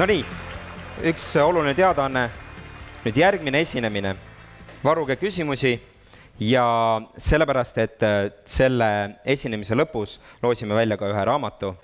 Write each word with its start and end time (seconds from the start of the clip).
Nonii, 0.00 0.22
üks 1.04 1.24
oluline 1.36 1.74
teadaanne. 1.76 2.22
nüüd 3.04 3.16
järgmine 3.20 3.60
esinemine, 3.60 4.14
varuge 4.80 5.12
küsimusi 5.20 5.74
ja 6.40 6.62
sellepärast, 7.20 7.80
et 7.82 8.06
äh, 8.08 8.30
selle 8.48 8.88
esinemise 9.28 9.76
lõpus 9.76 10.14
loosime 10.40 10.78
välja 10.78 10.96
ka 10.96 11.10
ühe 11.10 11.24
raamatu 11.28 11.74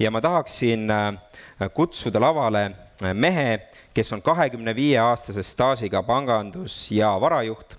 ja 0.00 0.08
ma 0.10 0.22
tahaksin 0.24 0.88
äh, 0.88 1.68
kutsuda 1.76 2.22
lavale 2.24 2.62
äh, 2.70 3.12
mehe, 3.12 3.68
kes 3.92 4.14
on 4.16 4.24
kahekümne 4.24 4.72
viie 4.72 4.96
aastase 5.02 5.44
staažiga 5.44 6.00
pangandus- 6.00 6.86
ja 6.96 7.12
varajuht. 7.20 7.76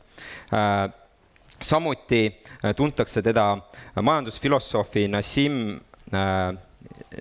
samuti 1.61 2.43
tuntakse 2.75 3.21
teda 3.21 3.57
majandusfilosoofi 4.02 5.07
Nassim 5.07 5.79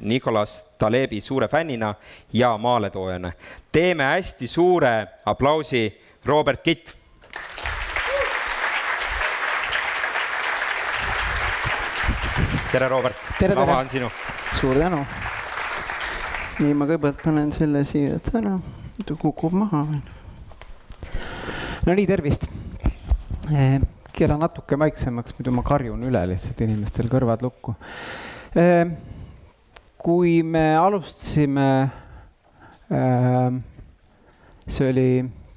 Nicolas 0.00 0.74
Talebi 0.78 1.20
suure 1.20 1.48
fännina 1.48 1.94
ja 2.32 2.58
maaletoojana. 2.58 3.32
teeme 3.72 4.04
hästi 4.04 4.46
suure 4.46 5.06
aplausi 5.24 6.00
Robert 6.24 6.62
Kitt. 6.62 6.96
tere, 12.72 12.88
Robert. 12.88 13.16
lava 13.54 13.78
on 13.78 13.88
sinu. 13.88 14.10
suur 14.60 14.74
tänu. 14.74 15.06
nii, 16.58 16.74
ma 16.74 16.86
kõigepealt 16.86 17.22
panen 17.24 17.52
selle 17.52 17.84
siia 17.84 18.18
ära, 18.34 18.58
muidu 18.98 19.16
kukub 19.16 19.52
maha. 19.52 19.86
no 21.86 21.94
nii, 21.94 22.06
tervist 22.06 22.48
eh,. 23.54 23.80
keera 24.12 24.36
natuke 24.36 24.78
vaiksemaks, 24.78 25.38
muidu 25.38 25.52
ma 25.52 25.62
karjun 25.62 26.02
üle 26.08 26.26
lihtsalt 26.32 26.60
inimestel 26.66 27.08
kõrvad 27.12 27.44
lukku 27.46 27.76
eh, 28.56 28.96
kui 29.98 30.42
me 30.42 30.76
alustasime 30.76 31.68
äh,, 32.92 33.56
see 34.66 34.90
oli, 34.90 35.08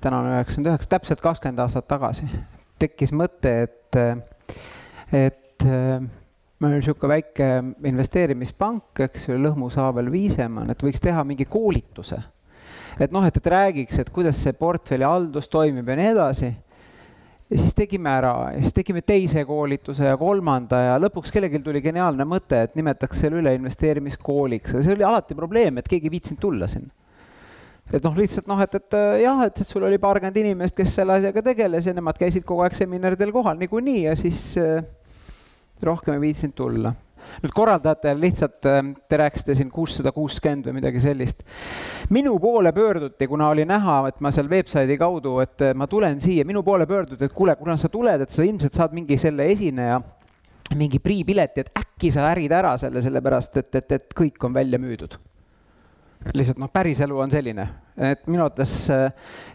täna 0.01 0.21
on 0.21 0.31
üheksakümmend 0.31 0.71
üheksa, 0.71 0.89
täpselt 0.95 1.21
kakskümmend 1.23 1.61
aastat 1.63 1.87
tagasi, 1.89 2.29
tekkis 2.79 3.13
mõte, 3.15 3.53
et, 3.65 3.99
et 5.15 5.65
äh, 5.65 5.99
meil 6.59 6.73
oli 6.73 6.79
niisugune 6.81 7.13
väike 7.13 7.49
investeerimispank, 7.89 9.03
eks 9.07 9.29
ju, 9.29 9.37
Lõhmu, 9.39 9.71
Saavel, 9.73 10.11
Viisemann, 10.13 10.71
et 10.71 10.83
võiks 10.83 11.03
teha 11.03 11.23
mingi 11.27 11.47
koolituse. 11.49 12.21
et 12.99 13.11
noh, 13.15 13.25
et, 13.25 13.37
et 13.37 13.53
räägiks, 13.53 13.99
et 13.99 14.09
kuidas 14.11 14.41
see 14.43 14.53
portfelli 14.53 15.07
haldus 15.07 15.47
toimib 15.47 15.87
ja 15.87 15.95
nii 15.95 16.11
edasi 16.13 16.53
ja 17.49 17.57
siis 17.57 17.73
tegime 17.75 18.11
ära 18.13 18.33
ja 18.53 18.61
siis 18.61 18.75
tegime 18.75 19.01
teise 19.01 19.43
koolituse 19.45 20.05
ja 20.05 20.17
kolmanda 20.17 20.81
ja 20.83 20.97
lõpuks 21.01 21.33
kellelgi 21.33 21.61
tuli 21.65 21.81
geniaalne 21.81 22.27
mõte, 22.29 22.63
et 22.67 22.77
nimetaks 22.77 23.25
selle 23.25 23.41
üle 23.41 23.55
investeerimiskooliks 23.57 24.77
ja 24.77 24.83
see 24.85 24.95
oli 24.97 25.07
alati 25.07 25.37
probleem, 25.37 25.79
et 25.81 25.89
keegi 25.89 26.09
ei 26.09 26.15
viitsinud 26.17 26.41
tulla 26.43 26.69
sinna. 26.69 26.93
et 27.91 28.05
noh, 28.05 28.15
lihtsalt 28.17 28.47
noh, 28.49 28.61
et, 28.61 28.75
et 28.77 28.97
jah, 29.23 29.43
et, 29.47 29.61
et 29.63 29.67
sul 29.67 29.83
oli 29.87 29.97
paarkümmend 29.97 30.37
inimest, 30.37 30.77
kes 30.77 30.95
selle 31.01 31.17
asjaga 31.17 31.43
tegeles 31.49 31.89
ja 31.89 31.95
nemad 31.97 32.21
käisid 32.21 32.45
kogu 32.45 32.65
aeg 32.67 32.77
seminaridel 32.77 33.33
kohal 33.33 33.57
niikuinii 33.57 34.03
ja 34.05 34.15
siis 34.19 34.53
äh, 34.61 34.83
rohkem 35.81 36.19
ei 36.19 36.27
viitsinud 36.29 36.57
tulla 36.57 36.93
nüüd 37.43 37.53
korraldajatele 37.55 38.21
lihtsalt, 38.21 38.59
äh, 38.65 38.81
te 39.09 39.19
rääkisite 39.21 39.55
siin 39.57 39.71
kuussada 39.73 40.11
kuuskümmend 40.15 40.69
või 40.69 40.79
midagi 40.79 41.01
sellist. 41.03 41.43
minu 42.09 42.37
poole 42.39 42.71
pöörduti, 42.75 43.27
kuna 43.27 43.49
oli 43.49 43.65
näha, 43.69 44.01
et 44.09 44.19
ma 44.19 44.31
seal 44.35 44.49
veebsaidi 44.49 44.97
kaudu, 44.97 45.39
et 45.43 45.61
äh, 45.61 45.73
ma 45.75 45.87
tulen 45.87 46.19
siia, 46.21 46.45
minu 46.45 46.63
poole 46.63 46.87
pöörduti, 46.89 47.25
et 47.25 47.33
kuule, 47.33 47.55
kuna 47.55 47.77
sa 47.77 47.89
tuled, 47.89 48.21
et 48.21 48.29
sa 48.29 48.43
ilmselt 48.43 48.73
saad 48.73 48.95
mingi 48.97 49.17
selle 49.17 49.49
esineja 49.51 50.01
mingi 50.77 50.99
priipileti, 51.01 51.63
et 51.65 51.79
äkki 51.81 52.11
sa 52.13 52.27
ärid 52.29 52.51
ära 52.53 52.75
selle, 52.77 53.01
sellepärast 53.01 53.57
et, 53.57 53.73
et, 53.75 53.91
et 53.97 54.13
kõik 54.15 54.43
on 54.45 54.53
välja 54.53 54.79
müüdud 54.79 55.17
lihtsalt 56.35 56.57
noh, 56.59 56.67
päriselu 56.67 57.15
on 57.23 57.31
selline, 57.31 57.63
et 57.95 58.25
minu 58.27 58.43
arvates 58.43 58.73
äh, 58.91 59.05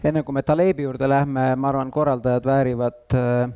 enne 0.03 0.23
kui 0.25 0.33
me 0.33 0.41
Talebi 0.43 0.87
juurde 0.87 1.07
lähme, 1.07 1.51
ma 1.55 1.69
arvan, 1.69 1.91
korraldajad 1.93 2.47
väärivad 2.49 3.15
Äh, 3.15 3.49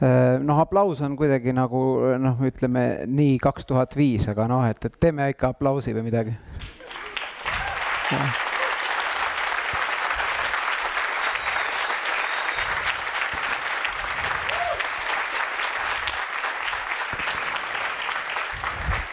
noh, 0.00 0.58
aplaus 0.58 1.00
on 1.06 1.14
kuidagi 1.16 1.52
nagu 1.54 1.80
noh, 2.20 2.40
ütleme 2.46 3.04
nii 3.06 3.36
kaks 3.42 3.68
tuhat 3.68 3.94
viis, 3.96 4.26
aga 4.28 4.48
noh, 4.50 4.64
et, 4.66 4.82
et 4.84 4.96
teeme 5.00 5.30
ikka 5.34 5.54
aplausi 5.54 5.94
või 5.94 6.08
midagi. 6.08 6.34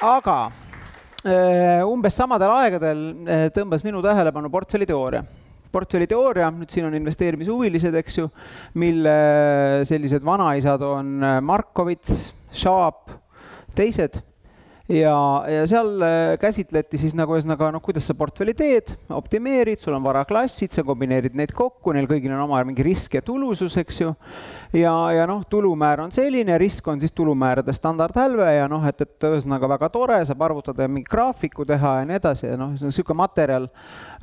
aga 0.02 0.38
äh, 1.25 1.84
umbes 1.86 2.16
samadel 2.18 2.50
aegadel 2.56 3.02
äh, 3.30 3.44
tõmbas 3.53 3.84
minu 3.86 4.02
tähelepanu 4.02 4.50
portfelliteooria 4.50 5.22
portfelliteooria, 5.71 6.49
nüüd 6.55 6.73
siin 6.73 6.87
on 6.87 6.97
investeerimishuvilised, 6.99 7.95
eks 8.01 8.19
ju, 8.21 8.27
mille 8.81 9.15
sellised 9.87 10.25
vanaisad 10.25 10.83
on 10.85 11.15
äh, 11.23 11.39
Markovits, 11.45 12.29
Schaap, 12.51 13.13
teised 13.75 14.19
ja, 14.91 15.43
ja 15.47 15.67
seal 15.69 16.01
äh, 16.03 16.37
käsitleti 16.41 16.99
siis 16.99 17.13
nagu 17.17 17.35
ühesõnaga 17.35 17.69
noh, 17.73 17.81
kuidas 17.83 18.07
sa 18.09 18.15
portfelli 18.17 18.53
teed, 18.57 18.91
optimeerid, 19.13 19.79
sul 19.81 19.95
on 19.95 20.03
varaklassid, 20.05 20.73
sa 20.73 20.83
kombineerid 20.87 21.35
neid 21.37 21.53
kokku, 21.55 21.93
neil 21.95 22.09
kõigil 22.09 22.33
on 22.35 22.43
oma 22.45 22.61
mingi 22.67 22.85
risk 22.85 23.15
ja 23.17 23.23
tulusus, 23.25 23.77
eks 23.81 24.01
ju. 24.03 24.13
ja, 24.77 24.93
ja 25.15 25.27
noh, 25.29 25.43
tulumäär 25.49 26.03
on 26.03 26.13
selline, 26.15 26.57
risk 26.61 26.88
on 26.91 27.01
siis 27.01 27.15
tulumäärade 27.15 27.73
standardhälve 27.77 28.49
ja 28.57 28.67
noh, 28.71 28.85
et, 28.88 29.05
et 29.05 29.29
ühesõnaga 29.31 29.69
väga 29.75 29.91
tore, 29.93 30.19
saab 30.27 30.43
arvutada 30.49 30.88
ja 30.88 30.91
mingi 30.91 31.09
graafiku 31.11 31.67
teha 31.67 31.99
ja 32.01 32.09
nii 32.09 32.19
edasi 32.19 32.49
ja 32.51 32.59
noh, 32.59 32.75
niisugune 32.81 33.21
materjal 33.23 33.69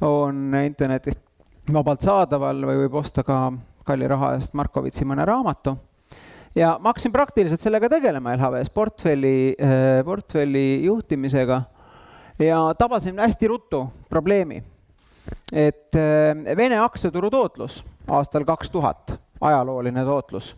on 0.05 0.53
internetist 0.65 1.28
vabalt 1.73 2.05
saadaval 2.05 2.63
või 2.69 2.83
võib 2.85 2.95
osta 3.01 3.25
ka 3.27 3.53
kalli 3.89 4.09
raha 4.09 4.35
eest 4.37 4.55
Markovitsi 4.57 5.07
mõne 5.09 5.25
raamatu. 5.29 5.77
ja 6.55 6.77
ma 6.81 6.93
hakkasin 6.93 7.13
praktiliselt 7.13 7.61
sellega 7.61 7.89
tegelema 7.89 8.35
LHV-s, 8.37 8.71
portfelli, 8.71 9.55
äh, 9.61 10.05
portfelli 10.05 10.85
juhtimisega 10.85 11.63
ja 12.39 12.61
tabasin 12.79 13.19
hästi 13.19 13.49
ruttu 13.49 13.87
probleemi, 14.09 14.63
et 15.53 15.97
äh, 15.97 16.57
Vene 16.57 16.79
aktsiaturu 16.79 17.31
tootlus 17.31 17.85
aastal 18.09 18.45
kaks 18.45 18.71
tuhat, 18.71 19.19
ajalooline 19.41 20.05
tootlus, 20.05 20.55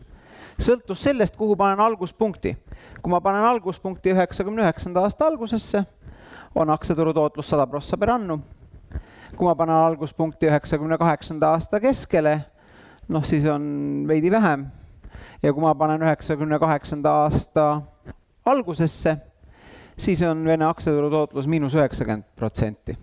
sõltus 0.61 1.03
sellest, 1.03 1.37
kuhu 1.37 1.57
panen 1.57 1.81
alguspunkti. 1.81 2.57
kui 3.03 3.11
ma 3.11 3.21
panen 3.21 3.45
alguspunkti 3.45 4.13
üheksakümne 4.13 4.63
üheksanda 4.63 5.01
aasta 5.01 5.27
algusesse, 5.27 5.85
on 6.55 6.71
aktsiaturu 6.71 7.15
tootlus 7.15 7.49
sada 7.49 7.67
prossa 7.67 7.97
per 7.97 8.11
annum 8.11 8.43
kui 9.37 9.47
ma 9.47 9.55
panen 9.57 9.77
alguspunkti 9.77 10.49
üheksakümne 10.51 10.99
kaheksanda 10.99 11.55
aasta 11.55 11.81
keskele, 11.83 12.37
noh, 13.09 13.25
siis 13.27 13.47
on 13.51 13.65
veidi 14.09 14.31
vähem. 14.31 14.67
ja 15.43 15.53
kui 15.53 15.63
ma 15.63 15.75
panen 15.75 16.03
üheksakümne 16.03 16.59
kaheksanda 16.59 17.13
aasta 17.25 17.83
algusesse, 18.45 19.17
siis 19.99 20.23
on 20.23 20.45
Vene 20.45 20.67
aktsiaturu 20.69 21.11
tootlus 21.11 21.47
miinus 21.47 21.75
üheksakümmend 21.75 22.27
protsenti. 22.37 22.99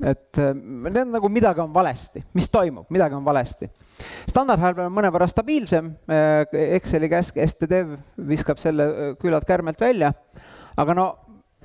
et 0.00 0.38
äh, 0.38 0.54
need 0.54 0.96
on 0.96 1.10
nagu 1.12 1.28
midagi 1.28 1.60
on 1.60 1.74
valesti, 1.74 2.22
mis 2.34 2.48
toimub, 2.50 2.86
midagi 2.90 3.14
on 3.14 3.24
valesti. 3.24 3.70
standardhäälvel 4.30 4.86
on 4.86 4.94
mõnevõrra 4.96 5.28
stabiilsem, 5.28 5.90
äh, 6.08 6.46
Exceli 6.76 7.08
käsk 7.08 7.36
STDev 7.46 7.96
viskab 8.28 8.58
selle 8.58 8.86
äh, 8.86 9.10
küllalt 9.20 9.44
kärmelt 9.44 9.80
välja, 9.80 10.12
aga 10.76 10.94
no 10.94 11.10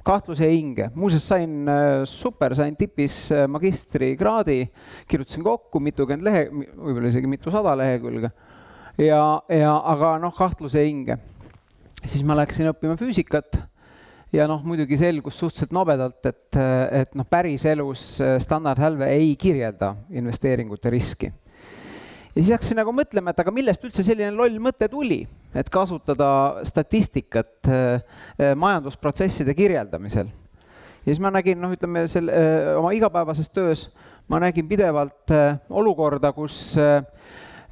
kahtlusi 0.05 0.45
ja 0.45 0.49
hinge. 0.51 0.89
muuseas 0.95 1.27
sain 1.27 1.69
äh, 1.69 2.03
super, 2.05 2.55
sain 2.55 2.75
tipis 2.77 3.31
äh, 3.33 3.45
magistrikraadi, 3.51 4.59
kirjutasin 5.07 5.45
kokku 5.45 5.81
mitukümmend 5.83 6.25
lehe, 6.25 6.47
võib-olla 6.51 7.11
isegi 7.11 7.29
mitusada 7.29 7.75
lehekülge. 7.77 8.31
ja, 9.01 9.21
ja 9.49 9.77
aga 9.93 10.15
noh, 10.21 10.35
kahtlusi 10.35 10.79
ja 10.79 10.85
hinge. 10.85 11.17
siis 12.05 12.23
ma 12.23 12.37
läksin 12.37 12.69
õppima 12.69 12.97
füüsikat 12.99 13.57
ja 14.33 14.47
noh, 14.51 14.61
muidugi 14.63 14.97
selgus 14.99 15.39
suhteliselt 15.39 15.73
nobedalt, 15.73 16.21
et, 16.25 16.59
et 17.01 17.17
noh, 17.17 17.27
päriselus 17.29 18.21
äh, 18.21 18.37
standardhälve 18.43 19.09
ei 19.15 19.33
kirjelda 19.39 19.95
investeeringute 20.21 20.93
riski 20.93 21.33
ja 22.35 22.41
siis 22.41 22.51
hakkasin 22.51 22.79
nagu 22.81 22.91
mõtlema, 22.95 23.31
et 23.31 23.39
aga 23.39 23.51
millest 23.55 23.83
üldse 23.87 24.03
selline 24.03 24.33
loll 24.35 24.59
mõte 24.63 24.89
tuli, 24.91 25.21
et 25.55 25.69
kasutada 25.71 26.29
statistikat 26.67 27.69
äh, 27.69 28.01
äh, 28.35 28.51
majandusprotsesside 28.59 29.55
kirjeldamisel. 29.55 30.27
ja 30.27 31.07
siis 31.07 31.21
ma 31.23 31.31
nägin, 31.31 31.61
noh, 31.61 31.71
ütleme 31.71 32.05
selle 32.11 32.35
äh, 32.35 32.73
oma 32.79 32.91
igapäevases 32.97 33.49
töös 33.49 33.87
ma 34.27 34.39
nägin 34.41 34.67
pidevalt 34.67 35.31
olukorda, 35.69 36.31
kus 36.33 36.73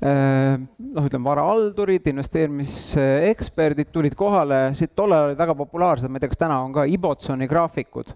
noh, 0.04 1.06
ütleme 1.08 1.24
varahaldurid, 1.30 2.08
investeerimiseksperdid 2.12 3.92
tulid 3.94 4.16
kohale, 4.20 4.58
siit 4.76 4.92
tollal 4.98 5.30
olid 5.30 5.40
väga 5.40 5.56
populaarsed, 5.56 6.12
ma 6.12 6.20
ei 6.20 6.26
tea, 6.26 6.32
kas 6.34 6.42
täna 6.42 6.58
on 6.66 6.74
ka 6.76 6.84
Ibbotsoni 6.92 7.48
graafikud. 7.48 8.12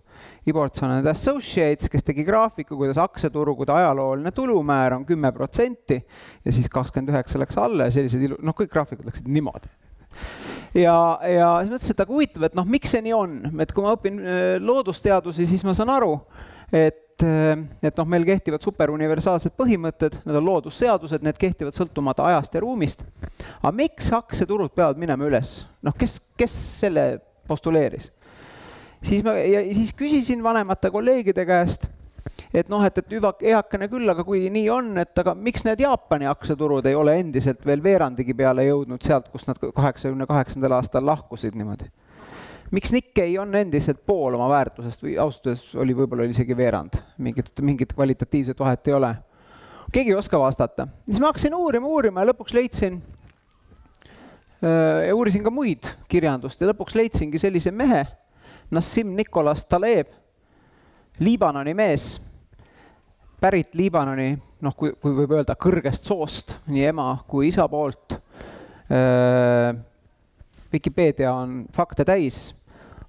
Ibbotson 0.47 0.97
and 0.97 1.07
Associates, 1.11 1.89
kes 1.91 2.05
tegi 2.07 2.25
graafiku, 2.27 2.75
kuidas 2.79 2.99
aktsiaturgude 3.03 3.71
ajalooline 3.75 4.31
tulumäär 4.35 4.95
on 4.97 5.05
kümme 5.07 5.31
protsenti 5.35 6.01
ja 6.45 6.53
siis 6.55 6.69
kakskümmend 6.71 7.11
üheksa 7.15 7.39
läks 7.39 7.57
alla 7.59 7.87
ja 7.87 7.95
sellised 7.95 8.23
ilu-, 8.29 8.39
noh, 8.43 8.55
kõik 8.57 8.71
graafikud 8.73 9.07
läksid 9.07 9.27
niimoodi. 9.31 9.71
Ja, 10.75 10.97
ja 11.23 11.49
siis 11.63 11.71
mõtlesin, 11.71 11.95
et 11.95 12.03
aga 12.03 12.13
huvitav, 12.13 12.47
et 12.47 12.55
noh, 12.57 12.67
miks 12.67 12.91
see 12.93 13.03
nii 13.05 13.15
on, 13.15 13.35
et 13.63 13.71
kui 13.73 13.85
ma 13.85 13.95
õpin 13.95 14.19
äh, 14.19 14.45
loodusteadusi, 14.59 15.47
siis 15.49 15.63
ma 15.67 15.75
saan 15.77 15.91
aru, 15.93 16.17
et 16.75 17.06
et, 17.23 17.67
et 17.89 17.97
noh, 17.97 18.07
meil 18.09 18.25
kehtivad 18.27 18.61
superuniversaalsed 18.61 19.55
põhimõtted, 19.57 20.19
need 20.25 20.37
on 20.37 20.45
loodusseadused, 20.45 21.23
need 21.25 21.37
kehtivad 21.41 21.75
sõltumata 21.77 22.25
ajast 22.29 22.53
ja 22.53 22.61
ruumist. 22.61 23.03
aga 23.61 23.73
miks 23.73 24.11
aktsiaturud 24.13 24.73
peavad 24.75 24.97
minema 24.97 25.25
üles? 25.25 25.65
noh, 25.81 25.95
kes, 25.97 26.19
kes 26.37 26.53
selle 26.81 27.19
postuleeris? 27.47 28.11
siis 29.03 29.23
ma, 29.23 29.37
ja 29.37 29.63
siis 29.73 29.93
küsisin 29.93 30.43
vanemate 30.43 30.91
kolleegide 30.93 31.45
käest, 31.45 31.87
et 32.53 32.69
noh, 32.69 32.83
et, 32.85 32.97
et 32.97 33.13
hüva, 33.17 33.33
heakene 33.41 33.89
küll, 33.89 34.09
aga 34.09 34.25
kui 34.27 34.47
nii 34.53 34.69
on, 34.73 34.93
et 35.01 35.23
aga 35.23 35.33
miks 35.33 35.65
need 35.65 35.81
Jaapani 35.81 36.29
aktsiaturud 36.29 36.85
ei 36.85 36.95
ole 36.97 37.17
endiselt 37.21 37.65
veel 37.65 37.83
veerandigi 37.83 38.35
peale 38.37 38.67
jõudnud 38.67 39.01
sealt, 39.01 39.31
kust 39.33 39.49
nad 39.49 39.57
kaheksakümne 39.61 40.29
kaheksandal 40.29 40.77
aastal 40.79 41.05
lahkusid 41.05 41.57
niimoodi? 41.57 41.89
Miks 42.71 42.91
Nikkei 42.91 43.37
on 43.39 43.55
endiselt 43.55 44.05
pool 44.05 44.35
oma 44.35 44.49
väärtusest 44.51 45.03
või 45.03 45.15
ausalt 45.21 45.51
öeldes 45.51 45.75
oli 45.79 45.95
võib-olla 45.95 46.27
isegi 46.27 46.57
veerand, 46.57 46.97
mingit, 47.17 47.51
mingit 47.61 47.93
kvalitatiivset 47.95 48.59
vahet 48.59 48.87
ei 48.87 48.93
ole. 48.93 49.15
keegi 49.91 50.11
ei 50.11 50.15
oska 50.15 50.39
vastata. 50.39 50.87
siis 51.05 51.19
ma 51.19 51.31
hakkasin 51.31 51.55
uurima, 51.55 51.87
uurima 51.87 52.21
ja 52.21 52.31
lõpuks 52.31 52.53
leidsin 52.53 53.01
äh,, 54.63 55.13
uurisin 55.13 55.43
ka 55.43 55.51
muid 55.51 55.87
kirjandust 56.07 56.61
ja 56.61 56.71
lõpuks 56.71 56.95
leidsingi 56.95 57.39
sellise 57.39 57.71
mehe, 57.71 58.05
Nassim 58.71 59.15
Nicolas 59.15 59.65
Taleb, 59.65 60.07
Liibanoni 61.19 61.73
mees, 61.73 62.17
pärit 63.39 63.75
Liibanoni, 63.75 64.33
noh, 64.61 64.75
kui, 64.75 64.91
kui 65.01 65.13
võib 65.15 65.37
öelda 65.37 65.55
kõrgest 65.55 66.09
soost, 66.09 66.57
nii 66.67 66.83
ema 66.89 67.13
kui 67.27 67.47
isa 67.47 67.67
poolt 67.71 68.19
äh,. 68.91 69.77
Vikipeedia 70.73 71.33
on 71.33 71.65
fakte 71.73 72.05
täis 72.05 72.57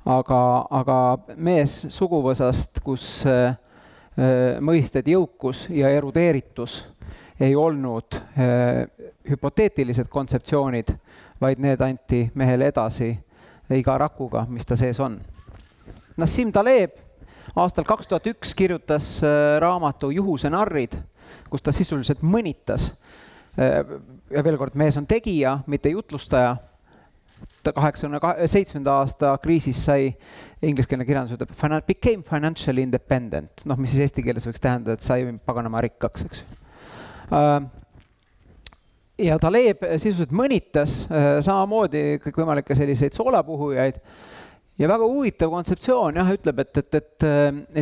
aga, 0.08 0.40
aga 0.80 0.98
mees 1.36 1.80
suguvõsast, 1.92 2.80
kus 2.84 3.08
äh, 3.28 3.56
äh, 4.18 4.60
mõisted 4.64 5.08
jõukus 5.08 5.66
ja 5.74 5.90
erudeeritus 5.94 6.80
ei 7.40 7.54
olnud 7.56 8.16
äh, 8.16 8.86
hüpoteetilised 9.28 10.08
kontseptsioonid, 10.10 10.94
vaid 11.40 11.60
need 11.62 11.82
anti 11.84 12.24
mehele 12.34 12.70
edasi 12.72 13.12
iga 13.76 13.98
rakuga, 14.00 14.46
mis 14.48 14.66
ta 14.66 14.76
sees 14.78 14.98
on. 15.04 15.18
Nassim 16.18 16.50
Taleb 16.52 16.96
aastal 17.58 17.84
kaks 17.86 18.08
tuhat 18.08 18.26
üks 18.30 18.54
kirjutas 18.56 19.18
raamatu 19.60 20.10
Juhuse 20.14 20.50
narrid, 20.50 20.96
kus 21.50 21.62
ta 21.62 21.72
sisuliselt 21.74 22.24
mõnitas 22.24 22.88
ja 23.58 24.42
veel 24.44 24.56
kord, 24.58 24.74
mees 24.78 24.96
on 24.98 25.06
tegija, 25.06 25.58
mitte 25.66 25.92
jutlustaja 25.92 26.56
kaheksakümne 27.76 28.48
seitsmenda 28.50 28.98
aasta 29.02 29.32
kriisis 29.42 29.80
sai, 29.88 30.12
ingliskeelne 30.64 31.06
kirjandus 31.08 31.36
ütleb, 31.36 31.52
became 31.86 32.24
financially 32.26 32.82
independent, 32.82 33.64
noh, 33.68 33.78
mis 33.80 33.94
siis 33.94 34.06
eesti 34.08 34.24
keeles 34.26 34.46
võiks 34.48 34.62
tähendada, 34.62 34.98
et 34.98 35.06
sai 35.06 35.26
paganama 35.46 35.82
rikkaks, 35.86 36.26
eks 36.28 36.42
ju. 36.42 36.58
Äh, 37.38 37.68
ja 39.28 39.38
Taleb 39.42 39.84
sisuliselt 39.96 40.34
mõnitas 40.34 41.02
äh, 41.06 41.38
samamoodi 41.44 42.18
kõikvõimalikke 42.24 42.76
selliseid 42.78 43.16
soolapuhujaid. 43.18 44.02
Ja 44.78 44.86
väga 44.86 45.08
huvitav 45.10 45.50
kontseptsioon 45.50 46.20
jah, 46.20 46.28
ütleb, 46.30 46.60
et, 46.62 46.76
et, 46.78 46.92
et, 47.00 47.24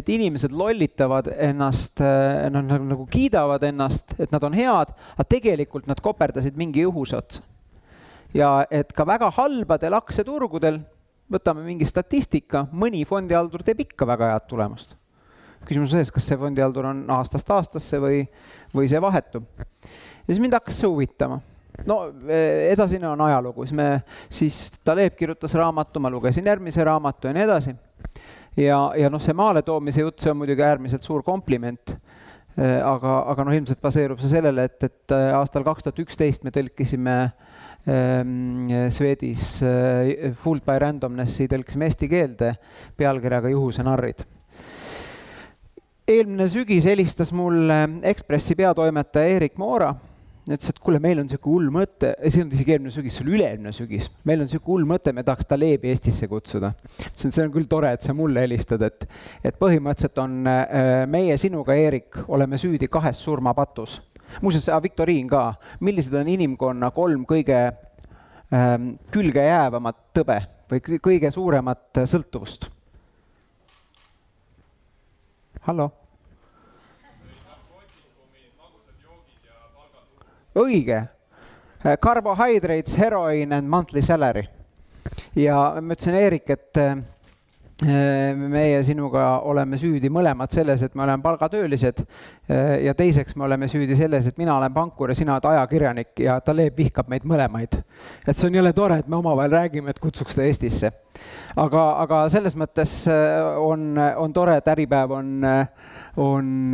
et 0.00 0.06
inimesed 0.14 0.54
lollitavad 0.56 1.28
ennast, 1.28 2.00
noh 2.00 2.62
nagu, 2.64 2.86
nagu 2.88 3.04
kiidavad 3.12 3.66
ennast, 3.68 4.14
et 4.16 4.32
nad 4.32 4.46
on 4.48 4.56
head, 4.56 4.94
aga 5.12 5.26
tegelikult 5.28 5.90
nad 5.90 6.00
koperdasid 6.00 6.56
mingi 6.56 6.86
juhuse 6.86 7.18
otsa 7.18 7.44
ja 8.34 8.66
et 8.70 8.92
ka 8.96 9.06
väga 9.06 9.30
halbadel 9.36 9.96
aktsiaturgudel, 9.98 10.80
võtame 11.32 11.64
mingi 11.66 11.86
statistika, 11.88 12.66
mõni 12.72 13.02
fondihaldur 13.08 13.64
teeb 13.66 13.82
ikka 13.86 14.06
väga 14.06 14.32
head 14.34 14.46
tulemust. 14.50 14.96
küsimus 15.66 15.90
on 15.90 15.96
selles, 15.96 16.12
kas 16.14 16.26
see 16.28 16.38
fondihaldur 16.38 16.86
on 16.86 17.04
aastast 17.10 17.50
aastasse 17.50 17.98
või, 17.98 18.22
või 18.74 18.88
see 18.88 19.00
vahetub. 19.02 19.44
ja 19.58 20.28
siis 20.28 20.40
mind 20.40 20.54
hakkas 20.54 20.80
see 20.80 20.88
huvitama 20.88 21.40
no 21.84 22.12
e, 22.28 22.70
edasine 22.72 23.08
on 23.08 23.20
ajalugu, 23.20 23.66
siis 23.66 23.76
me, 23.76 23.88
siis 24.30 24.60
Taleb 24.84 25.16
kirjutas 25.16 25.54
raamatu, 25.54 26.00
ma 26.00 26.10
lugesin 26.10 26.46
järgmise 26.46 26.84
raamatu 26.84 27.28
ja 27.28 27.34
nii 27.34 27.42
edasi. 27.44 27.74
ja, 28.56 28.78
ja 28.96 29.10
noh, 29.10 29.22
see 29.22 29.34
maaletoomise 29.34 30.06
jutt, 30.06 30.20
see 30.20 30.30
on 30.30 30.40
muidugi 30.40 30.62
äärmiselt 30.62 31.02
suur 31.02 31.22
kompliment. 31.22 31.96
E, 32.56 32.70
aga, 32.80 33.18
aga 33.32 33.44
noh, 33.44 33.52
ilmselt 33.52 33.82
baseerub 33.82 34.22
see 34.22 34.30
sellele, 34.32 34.64
et, 34.64 34.86
et 34.86 35.16
aastal 35.36 35.66
kaks 35.66 35.84
tuhat 35.84 35.98
üksteist 36.06 36.46
me 36.46 36.54
tõlkisime 36.54 37.16
äh, 37.26 37.45
Swedis 37.86 39.60
eh, 39.62 40.32
Fooled 40.42 40.64
by 40.66 40.80
randomness'i 40.82 41.46
tõlkisime 41.50 41.86
eesti 41.86 42.08
keelde 42.10 42.56
pealkirjaga 42.98 43.52
Juhuse 43.52 43.84
narrid. 43.86 44.24
eelmine 46.06 46.48
sügis 46.50 46.86
helistas 46.86 47.32
mulle 47.32 47.84
Ekspressi 48.10 48.58
peatoimetaja 48.58 49.38
Erik 49.38 49.56
Moora 49.58 49.94
ütles, 50.46 50.70
et 50.70 50.78
kuule, 50.78 51.00
meil 51.02 51.18
on 51.18 51.26
niisugune 51.26 51.54
hull 51.56 51.70
mõte, 51.74 52.12
see 52.22 52.38
ei 52.38 52.44
olnud 52.44 52.54
isegi 52.54 52.74
eelmine 52.74 52.92
sügis, 52.94 53.16
see 53.16 53.24
oli 53.24 53.34
üle-eelmine 53.34 53.72
sügis, 53.74 54.06
meil 54.26 54.42
on 54.42 54.46
niisugune 54.46 54.72
hull 54.76 54.88
mõte, 54.92 55.14
me 55.14 55.24
tahaks 55.26 55.48
Talebi 55.50 55.90
Eestisse 55.90 56.28
kutsuda. 56.30 56.70
ütlesin, 57.00 57.34
see 57.34 57.42
on 57.42 57.54
küll 57.54 57.66
tore, 57.70 57.90
et 57.96 58.06
sa 58.06 58.14
mulle 58.14 58.44
helistad, 58.44 58.82
et, 58.86 59.08
et 59.42 59.58
põhimõtteliselt 59.58 60.22
on 60.22 60.36
äh, 60.50 61.02
meie 61.10 61.34
sinuga, 61.42 61.74
Eerik, 61.74 62.22
oleme 62.30 62.60
süüdi 62.62 62.86
kahes 62.90 63.22
surmapatus 63.26 63.98
muuseas, 64.42 64.68
viktoriin 64.82 65.28
ka, 65.28 65.54
millised 65.80 66.14
on 66.14 66.28
inimkonna 66.28 66.90
kolm 66.94 67.26
kõige 67.28 67.58
ähm, 68.52 68.94
külgejäävamat 69.14 70.00
tõbe 70.16 70.40
või 70.70 71.00
kõige 71.02 71.30
suuremat 71.30 72.04
sõltuvust? 72.04 72.70
hallo? 75.66 75.90
õige, 80.56 81.02
carbohydrates, 82.00 82.94
heroin 82.96 83.52
and 83.52 83.68
monthly 83.68 84.00
salary. 84.02 84.46
ja 85.36 85.58
ma 85.80 85.92
ütlesin, 85.92 86.16
Eerik, 86.16 86.50
et 86.50 86.80
Äh, 86.80 87.02
meie 87.84 88.78
sinuga 88.86 89.40
oleme 89.44 89.76
süüdi 89.76 90.08
mõlemad 90.08 90.52
selles, 90.54 90.80
et 90.82 90.94
me 90.96 91.02
oleme 91.04 91.20
palgatöölised 91.22 91.98
äh, 92.00 92.84
ja 92.86 92.94
teiseks 92.96 93.36
me 93.36 93.44
oleme 93.44 93.68
süüdi 93.68 93.96
selles, 93.96 94.26
et 94.26 94.38
mina 94.40 94.54
olen 94.56 94.72
pankur 94.72 95.12
ja 95.12 95.16
sina 95.18 95.34
oled 95.34 95.44
ajakirjanik 95.50 96.22
ja 96.24 96.38
Taleb 96.40 96.78
vihkab 96.78 97.10
meid 97.12 97.26
mõlemaid. 97.28 97.76
et 98.26 98.36
see 98.36 98.48
on 98.48 98.56
jõle 98.56 98.72
tore, 98.72 98.98
et 98.98 99.08
me 99.08 99.20
omavahel 99.20 99.52
räägime, 99.52 99.90
et 99.92 100.00
kutsuks 100.00 100.38
ta 100.38 100.46
Eestisse. 100.46 100.90
aga, 101.56 101.84
aga 102.06 102.22
selles 102.32 102.56
mõttes 102.56 103.02
äh, 103.12 103.44
on, 103.60 103.98
on 104.16 104.32
tore, 104.32 104.56
et 104.56 104.72
Äripäev 104.72 105.12
on, 105.12 105.44
on 106.16 106.72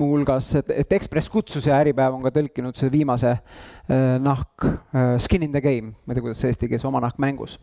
muuhulgas, 0.00 0.48
et, 0.60 0.70
et 0.82 0.92
Ekspress 0.96 1.30
kutsus 1.32 1.66
ja 1.66 1.78
Äripäev 1.80 2.16
on 2.16 2.24
ka 2.24 2.32
tõlkinud 2.34 2.76
selle 2.76 2.92
viimase 2.92 3.30
äh, 3.32 4.16
nahk 4.22 4.66
äh,, 4.66 5.16
skin 5.22 5.46
in 5.46 5.54
the 5.54 5.62
game, 5.64 5.94
ma 6.04 6.12
ei 6.12 6.18
tea, 6.18 6.24
kuidas 6.24 6.42
see 6.42 6.52
eesti 6.52 6.68
keeles, 6.68 6.84
oma 6.88 7.00
nahk 7.02 7.20
mängus. 7.22 7.56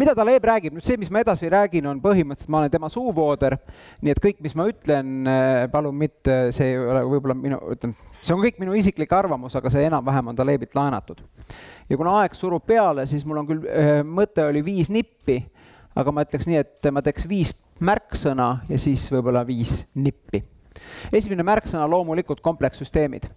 mida 0.00 0.14
Taleb 0.16 0.44
räägib, 0.48 0.76
nüüd 0.76 0.86
see, 0.86 0.98
mis 1.00 1.12
ma 1.12 1.20
edasi 1.24 1.50
räägin, 1.52 1.88
on 1.90 2.00
põhimõtteliselt, 2.04 2.52
ma 2.52 2.62
olen 2.62 2.72
tema 2.72 2.90
suuvooder, 2.92 3.58
nii 4.04 4.14
et 4.14 4.22
kõik, 4.24 4.40
mis 4.44 4.56
ma 4.58 4.68
ütlen 4.70 5.28
äh,, 5.30 5.66
palun 5.72 5.98
mitte, 6.00 6.38
see 6.56 6.72
ei 6.72 6.80
ole 6.80 7.04
võib-olla 7.10 7.36
minu, 7.38 7.60
ütleme, 7.76 8.16
see 8.22 8.36
on 8.36 8.44
kõik 8.44 8.62
minu 8.62 8.78
isiklik 8.80 9.12
arvamus, 9.16 9.58
aga 9.60 9.72
see 9.72 9.84
enam-vähem 9.90 10.32
on 10.32 10.40
Talebilt 10.40 10.78
laenatud. 10.78 11.20
ja 11.90 12.00
kuna 12.00 12.20
aeg 12.22 12.38
surub 12.38 12.64
peale, 12.66 13.04
siis 13.10 13.26
mul 13.28 13.42
on 13.42 13.50
küll 13.50 13.68
äh,, 13.68 14.00
mõte 14.06 14.46
oli 14.48 14.64
viis 14.64 14.92
nippi, 14.92 15.42
aga 15.94 16.10
ma 16.14 16.24
ütleks 16.24 16.48
nii, 16.48 16.64
et 16.64 16.90
ma 16.92 17.04
teeks 17.04 17.28
viis 17.28 17.52
märksõna 17.84 18.64
ja 18.70 18.80
siis 18.80 19.04
võib-olla 19.12 19.44
viis 19.46 19.82
nippi 19.94 20.42
esimene 21.12 21.44
märksõna 21.46 21.86
loomulikult 21.90 22.42
komplekssüsteemid. 22.44 23.28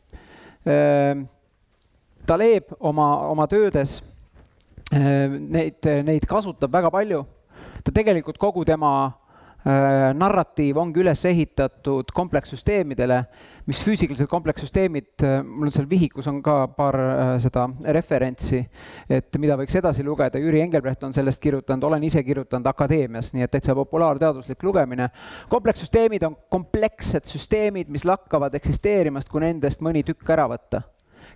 Taleb 2.27 2.73
oma, 2.79 3.07
oma 3.31 3.47
töödes 3.47 4.01
neid, 4.91 5.87
neid 6.07 6.25
kasutab 6.27 6.73
väga 6.73 6.91
palju. 6.91 7.25
ta 7.83 7.91
tegelikult 7.91 8.37
kogu 8.37 8.65
tema 8.65 9.13
narratiiv 9.65 10.77
ongi 10.79 11.01
üles 11.01 11.25
ehitatud 11.27 12.11
komplekssüsteemidele, 12.15 13.23
mis 13.67 13.81
füüsikalised 13.83 14.29
komplekssüsteemid, 14.31 15.09
äh, 15.23 15.41
mul 15.43 15.67
on 15.67 15.73
seal 15.75 15.89
vihikus 15.89 16.27
on 16.31 16.39
ka 16.43 16.55
paar 16.77 16.95
äh, 16.95 17.31
seda 17.43 17.65
referentsi, 17.97 18.61
et 19.09 19.39
mida 19.41 19.57
võiks 19.59 19.75
edasi 19.75 20.05
lugeda, 20.07 20.39
Jüri 20.39 20.61
Engelbrecht 20.63 21.03
on 21.03 21.15
sellest 21.15 21.41
kirjutanud, 21.43 21.83
olen 21.89 22.07
ise 22.07 22.23
kirjutanud 22.23 22.71
Akadeemias, 22.71 23.33
nii 23.35 23.43
et 23.43 23.51
täitsa 23.57 23.75
populaarteaduslik 23.75 24.63
lugemine. 24.63 25.09
komplekssüsteemid 25.49 26.23
on 26.23 26.37
komplekssed 26.49 27.27
süsteemid, 27.27 27.91
mis 27.91 28.07
lakkavad 28.07 28.55
eksisteerimast, 28.55 29.29
kui 29.29 29.43
nendest 29.43 29.83
mõni 29.83 30.05
tükk 30.07 30.31
ära 30.37 30.47
võtta 30.47 30.85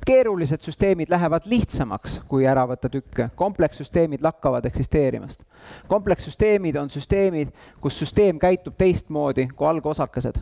keerulised 0.05 0.61
süsteemid 0.61 1.09
lähevad 1.09 1.45
lihtsamaks, 1.45 2.19
kui 2.27 2.45
ära 2.49 2.63
võtta 2.69 2.89
tükke, 2.89 3.29
komplekssüsteemid 3.35 4.23
lakkavad 4.23 4.65
eksisteerimast. 4.65 5.43
komplekssüsteemid 5.87 6.75
on 6.75 6.89
süsteemid, 6.89 7.53
kus 7.81 7.99
süsteem 7.99 8.39
käitub 8.39 8.77
teistmoodi 8.77 9.47
kui 9.55 9.67
algosakesed. 9.67 10.41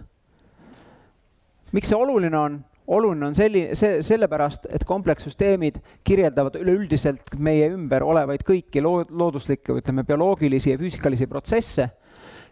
miks 1.71 1.89
see 1.89 1.97
oluline 1.97 2.37
on? 2.37 2.63
oluline 2.87 3.25
on 3.25 3.35
selline, 3.35 3.75
see, 3.75 4.01
sellepärast, 4.01 4.65
et 4.69 4.83
komplekssüsteemid 4.83 5.77
kirjeldavad 6.03 6.55
üleüldiselt 6.55 7.35
meie 7.37 7.69
ümber 7.69 8.03
olevaid 8.03 8.41
kõiki 8.47 8.81
looduslikke, 8.81 9.75
ütleme, 9.77 10.03
bioloogilisi 10.03 10.73
ja 10.73 10.77
füüsikalisi 10.77 11.27
protsesse 11.27 11.89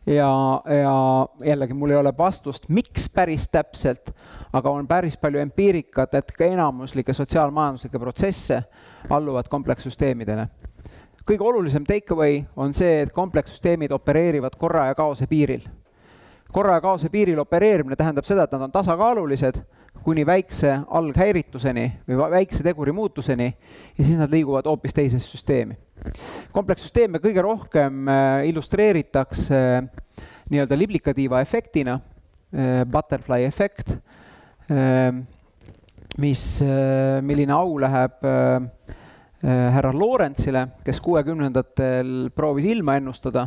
ja, 0.08 0.62
ja 0.66 1.28
jällegi 1.46 1.74
mul 1.74 1.90
ei 1.90 1.98
ole 1.98 2.14
vastust, 2.18 2.70
miks 2.70 3.10
päris 3.14 3.50
täpselt, 3.50 4.14
aga 4.54 4.72
on 4.72 4.88
päris 4.88 5.18
palju 5.18 5.40
empiirikat, 5.40 6.14
et 6.16 6.32
ka 6.32 6.46
enamuslikke 6.46 7.14
sotsiaalmajanduslikke 7.14 8.00
protsesse 8.00 8.64
alluvad 9.10 9.50
komplekssüsteemidele. 9.50 10.48
kõige 11.28 11.44
olulisem 11.44 11.84
take 11.84 12.14
away 12.14 12.44
on 12.56 12.74
see, 12.74 13.02
et 13.02 13.12
komplekssüsteemid 13.12 13.92
opereerivad 13.92 14.56
korra 14.58 14.86
ja 14.86 14.96
kaose 14.96 15.28
piiril. 15.28 15.68
korra 16.52 16.74
ja 16.74 16.82
kaose 16.82 17.10
piiril 17.10 17.40
opereerimine 17.40 17.96
tähendab 17.96 18.26
seda, 18.26 18.44
et 18.44 18.52
nad 18.52 18.62
on 18.62 18.72
tasakaalulised 18.72 19.62
kuni 20.04 20.26
väikse 20.26 20.74
alghäirituseni 20.88 21.86
või 22.08 22.30
väikse 22.32 22.64
teguri 22.66 22.94
muutuseni 22.96 23.48
ja 23.50 24.04
siis 24.04 24.18
nad 24.20 24.32
liiguvad 24.32 24.68
hoopis 24.70 24.96
teisesse 24.96 25.30
süsteemi. 25.30 25.78
komplekssüsteeme 26.52 27.20
kõige 27.24 27.42
rohkem 27.42 28.08
äh, 28.08 28.48
illustreeritakse 28.50 29.62
äh, 29.78 29.88
nii-öelda 30.50 30.78
liblikatiiva 30.78 31.42
efektina, 31.42 32.00
äh, 32.54 32.86
butterfly 32.86 33.44
efekt, 33.44 33.98
mis, 36.18 36.42
milline 37.24 37.54
au 37.56 37.78
läheb 37.80 38.26
härra 39.40 39.94
Lorenzile, 39.96 40.66
kes 40.84 41.00
kuuekümnendatel 41.06 42.28
proovis 42.36 42.68
ilma 42.68 42.98
ennustada 43.00 43.46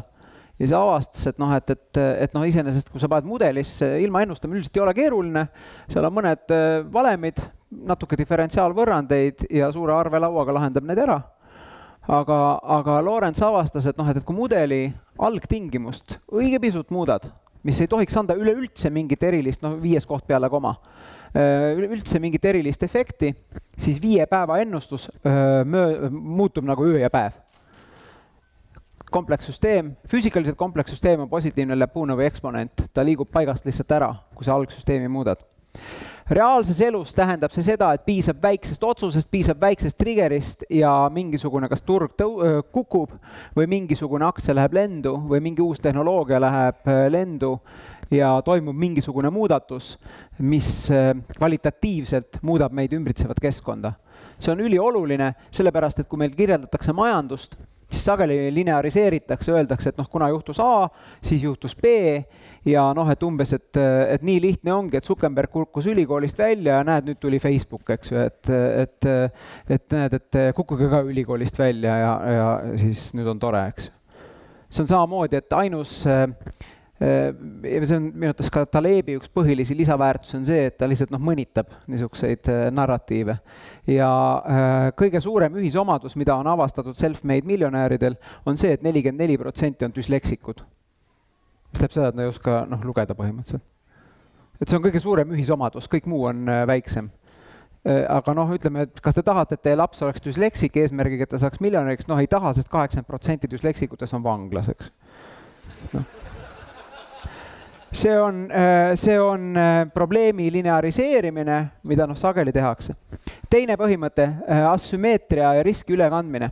ja 0.61 0.67
siis 0.67 0.77
avastas, 0.77 1.25
et 1.31 1.39
noh, 1.41 1.51
et, 1.57 1.73
et, 1.73 1.99
et 2.27 2.35
noh, 2.37 2.45
iseenesest 2.45 2.91
kui 2.93 3.01
sa 3.01 3.09
paned 3.09 3.29
mudelisse, 3.29 3.87
ilma 4.05 4.21
ennustamine 4.27 4.61
üldiselt 4.61 4.77
ei 4.77 4.83
ole 4.85 4.93
keeruline, 4.97 5.47
seal 5.89 6.05
on 6.05 6.17
mõned 6.19 6.53
äh, 6.53 6.83
valemid, 6.93 7.41
natuke 7.89 8.19
diferentsiaalvõrrandeid 8.21 9.47
ja 9.57 9.71
suure 9.73 9.95
arvelauaga 9.97 10.59
lahendab 10.59 10.85
need 10.85 11.01
ära. 11.01 11.21
aga, 12.11 12.37
aga 12.77 13.01
Lorentz 13.07 13.41
avastas, 13.47 13.87
et 13.87 13.97
noh, 13.97 14.09
et, 14.11 14.21
et 14.21 14.27
kui 14.27 14.37
mudeli 14.37 14.83
algtingimust 15.19 16.19
õige 16.29 16.61
pisut 16.61 16.91
muudad, 16.91 17.31
mis 17.65 17.81
ei 17.81 17.89
tohiks 17.89 18.17
anda 18.17 18.37
üleüldse 18.37 18.91
mingit 18.93 19.23
erilist, 19.23 19.63
noh, 19.65 19.79
viies 19.81 20.05
koht 20.09 20.27
peale 20.29 20.51
koma, 20.53 20.75
äh, 21.33 21.71
üleüldse 21.79 22.21
mingit 22.21 22.45
erilist 22.45 22.83
efekti, 22.85 23.33
siis 23.81 24.01
viie 24.03 24.27
päeva 24.29 24.61
ennustus 24.61 25.09
öö, 25.09 25.31
äh, 25.33 25.65
möö, 25.65 26.11
muutub 26.11 26.69
nagu 26.69 26.85
öö 26.85 27.01
ja 27.01 27.09
päev 27.09 27.47
komplekssüsteem, 29.11 29.95
füüsikaliselt 30.09 30.57
komplekssüsteem 30.59 31.21
on 31.21 31.29
positiivne 31.29 31.77
Ljapunovi 31.77 32.27
eksponent, 32.27 32.87
ta 32.95 33.05
liigub 33.05 33.31
paigast 33.33 33.67
lihtsalt 33.67 33.93
ära, 33.97 34.11
kui 34.35 34.47
sa 34.47 34.57
algsüsteemi 34.57 35.09
muudad. 35.09 35.47
reaalses 36.31 36.81
elus 36.81 37.15
tähendab 37.15 37.51
see 37.51 37.63
seda, 37.67 37.93
et 37.95 38.05
piisab 38.07 38.39
väiksest 38.43 38.85
otsusest, 38.87 39.31
piisab 39.31 39.61
väiksest 39.61 39.97
trigger'ist 39.99 40.63
ja 40.71 40.93
mingisugune, 41.11 41.69
kas 41.69 41.83
turg 41.83 42.13
tõu-, 42.19 42.63
kukub 42.73 43.17
või 43.57 43.67
mingisugune 43.67 44.27
aktsia 44.27 44.55
läheb 44.55 44.75
lendu 44.75 45.17
või 45.31 45.41
mingi 45.43 45.63
uus 45.63 45.83
tehnoloogia 45.83 46.41
läheb 46.43 46.91
lendu 47.11 47.57
ja 48.11 48.43
toimub 48.47 48.77
mingisugune 48.77 49.31
muudatus, 49.31 49.97
mis 50.39 50.91
kvalitatiivselt 51.37 52.39
muudab 52.43 52.73
meid 52.73 52.93
ümbritsevat 52.93 53.41
keskkonda. 53.43 53.93
see 54.41 54.53
on 54.53 54.61
ülioluline, 54.61 55.35
sellepärast 55.51 55.99
et 56.01 56.09
kui 56.09 56.19
meil 56.19 56.33
kirjeldatakse 56.33 56.93
majandust, 56.97 57.57
siis 57.91 58.05
sageli 58.05 58.55
lineariseeritakse, 58.55 59.53
öeldakse, 59.53 59.91
et 59.91 59.99
noh, 59.99 60.09
kuna 60.11 60.29
juhtus 60.31 60.61
A, 60.63 60.89
siis 61.23 61.43
juhtus 61.43 61.77
B 61.77 61.93
ja 62.69 62.85
noh, 62.97 63.09
et 63.11 63.23
umbes, 63.27 63.53
et, 63.57 63.81
et 64.15 64.25
nii 64.27 64.41
lihtne 64.45 64.75
ongi, 64.75 64.99
et 64.99 65.07
Zuckerberg 65.07 65.53
kukkus 65.53 65.89
ülikoolist 65.91 66.39
välja 66.39 66.79
ja 66.79 66.87
näed, 66.87 67.09
nüüd 67.09 67.21
tuli 67.23 67.41
Facebook, 67.43 67.89
eks 67.97 68.13
ju, 68.13 68.19
et, 68.21 68.51
et, 68.85 69.11
et 69.77 69.97
näed, 69.97 70.19
et 70.21 70.43
kukkuge 70.57 70.91
ka 70.93 71.03
ülikoolist 71.09 71.59
välja 71.59 71.97
ja, 72.03 72.13
ja 72.37 72.51
siis 72.81 73.11
nüüd 73.19 73.31
on 73.33 73.41
tore, 73.43 73.65
eks. 73.73 73.91
see 74.71 74.85
on 74.85 74.93
samamoodi, 74.93 75.41
et 75.41 75.59
ainus 75.59 76.03
äh, 76.07 76.29
ja 77.01 77.87
see 77.89 77.97
on 77.97 78.09
minu 78.13 78.29
arvates 78.29 78.51
ka 78.53 78.67
Talebi 78.69 79.15
üks 79.17 79.31
põhilisi 79.33 79.73
lisaväärtusi 79.79 80.37
on 80.37 80.45
see, 80.45 80.67
et 80.69 80.77
ta 80.77 80.89
lihtsalt 80.89 81.13
noh, 81.15 81.23
mõnitab 81.31 81.71
niisuguseid 81.89 82.51
äh, 82.53 82.67
narratiive. 82.77 83.39
ja 83.89 84.11
äh, 84.45 84.89
kõige 84.99 85.23
suurem 85.25 85.57
ühisomadus, 85.57 86.17
mida 86.21 86.37
on 86.37 86.51
avastatud 86.53 86.99
self-made 87.01 87.49
miljonäridel, 87.49 88.19
on 88.45 88.61
see 88.61 88.75
et, 88.75 88.83
et 88.83 88.85
nelikümmend 88.85 89.25
neli 89.25 89.39
protsenti 89.41 89.89
on 89.89 89.97
düsleksikud. 89.97 90.61
mis 90.61 91.81
tähendab 91.81 91.97
seda, 91.97 92.11
et 92.13 92.21
nad 92.21 92.27
ei 92.27 92.35
oska 92.35 92.61
noh, 92.69 92.85
lugeda 92.85 93.17
põhimõtteliselt. 93.17 93.65
et 94.61 94.69
see 94.69 94.77
on 94.77 94.85
kõige 94.85 95.01
suurem 95.01 95.33
ühisomadus, 95.33 95.89
kõik 95.89 96.05
muu 96.11 96.29
on 96.29 96.45
väiksem 96.69 97.09
aga 97.89 98.35
noh, 98.37 98.51
ütleme, 98.53 98.85
et 98.85 98.99
kas 99.01 99.17
te 99.17 99.23
tahate, 99.25 99.57
et 99.57 99.63
teie 99.65 99.77
laps 99.81 100.03
oleks 100.05 100.21
düsleksik 100.21 100.77
eesmärgiga, 100.83 101.25
et 101.25 101.33
ta 101.33 101.41
saaks 101.41 101.65
miljonäriks, 101.65 102.11
noh 102.13 102.21
ei 102.21 102.29
taha 102.29 102.53
sest, 102.53 102.67
sest 102.67 102.75
kaheksakümmend 102.77 103.09
protsenti 103.09 103.49
düsleksikutest 103.49 104.21
on 104.21 104.27
vanglas, 104.27 104.69
eks. 104.69 104.93
noh 105.97 106.20
see 107.93 108.21
on, 108.21 108.51
äh, 108.51 108.97
see 108.97 109.21
on 109.21 109.57
äh, 109.57 109.91
probleemi 109.95 110.53
lineariseerimine, 110.53 111.71
mida 111.83 112.07
noh, 112.07 112.17
sageli 112.17 112.53
tehakse. 112.53 112.95
teine 113.51 113.77
põhimõte, 113.77 114.29
äh, 114.47 114.67
asümmeetria 114.71 115.55
ja 115.59 115.63
riski 115.63 115.95
ülekandmine. 115.97 116.51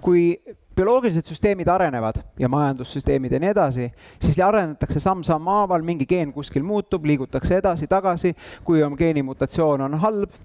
kui 0.00 0.38
bioloogilised 0.78 1.26
süsteemid 1.26 1.66
arenevad 1.68 2.20
ja 2.38 2.48
majandussüsteemid 2.48 3.32
ja 3.34 3.40
nii 3.42 3.48
edasi, 3.50 3.88
siis 4.22 4.38
arenetakse 4.38 5.00
samm-samm 5.02 5.48
haaval, 5.50 5.82
mingi 5.82 6.06
geen 6.06 6.30
kuskil 6.32 6.62
muutub, 6.62 7.04
liigutakse 7.04 7.58
edasi-tagasi, 7.58 8.34
kui 8.64 8.82
on 8.86 8.94
geenimutatsioon 8.98 9.82
on 9.88 9.98
halb, 9.98 10.36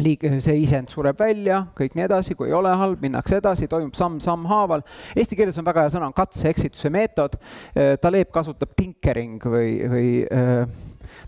liik-, 0.00 0.26
see 0.44 0.60
isend 0.62 0.90
sureb 0.92 1.18
välja, 1.20 1.62
kõik 1.76 1.96
nii 1.96 2.06
edasi, 2.06 2.36
kui 2.36 2.50
ei 2.50 2.56
ole 2.56 2.72
halb, 2.76 3.00
minnakse 3.02 3.40
edasi, 3.40 3.68
toimub 3.70 3.96
samm-samm 3.96 4.46
haaval. 4.50 4.84
Eesti 5.16 5.38
keeles 5.38 5.58
on 5.60 5.66
väga 5.66 5.86
hea 5.86 5.94
sõna, 5.94 6.10
on 6.10 6.16
katse-eksituse 6.16 6.92
meetod. 6.94 7.38
Äh, 7.72 7.94
Taleb 8.02 8.32
kasutab 8.34 8.74
tinkering 8.78 9.42
või, 9.42 9.70
või 9.92 10.08
äh, 10.28 10.64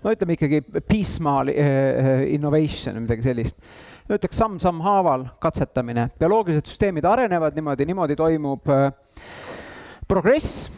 no 0.04 0.14
ütleme 0.14 0.36
ikkagi 0.36 0.62
piecemeal 0.80 1.52
äh, 1.52 2.24
innovation 2.34 2.98
või 2.98 3.06
midagi 3.06 3.28
sellist. 3.28 3.60
ütleks 4.08 4.40
samm-samm 4.40 4.80
haaval 4.80 5.26
katsetamine. 5.40 6.08
bioloogilised 6.18 6.70
süsteemid 6.70 7.04
arenevad 7.04 7.56
niimoodi, 7.56 7.86
niimoodi 7.86 8.16
toimub 8.16 8.70
progress 10.08 10.70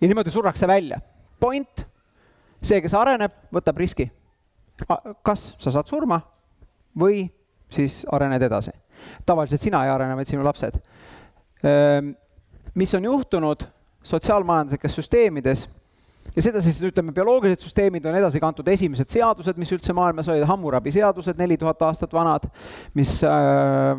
ja 0.00 0.06
niimoodi 0.06 0.30
surrakse 0.30 0.66
välja. 0.66 1.00
Point, 1.40 1.82
see, 2.62 2.78
kes 2.80 2.94
areneb, 2.94 3.34
võtab 3.52 3.82
riski. 3.82 4.10
kas 5.24 5.54
sa 5.58 5.70
saad 5.72 5.88
surma 5.88 6.20
või 6.98 7.26
siis 7.72 8.04
arened 8.12 8.42
edasi. 8.42 8.70
tavaliselt 9.26 9.60
sina 9.60 9.84
ei 9.84 9.90
arene, 9.90 10.16
vaid 10.16 10.28
sinu 10.28 10.44
lapsed. 10.44 10.78
Mis 12.74 12.94
on 12.94 13.04
juhtunud 13.04 13.64
sotsiaalmajanduslikes 14.06 14.94
süsteemides 14.94 15.66
ja 16.36 16.42
seda 16.42 16.60
siis 16.64 16.78
ütleme, 16.84 17.12
bioloogilised 17.14 17.64
süsteemid 17.64 18.06
on 18.08 18.16
edasi 18.18 18.40
kantud 18.42 18.68
esimesed 18.68 19.10
seadused, 19.12 19.58
mis 19.60 19.72
üldse 19.74 19.94
maailmas 19.96 20.28
olid, 20.32 20.44
Hammurabi 20.48 20.92
seadused, 20.94 21.38
neli 21.38 21.58
tuhat 21.60 21.82
aastat 21.86 22.12
vanad, 22.14 22.48
mis 22.98 23.18
äh, 23.26 23.92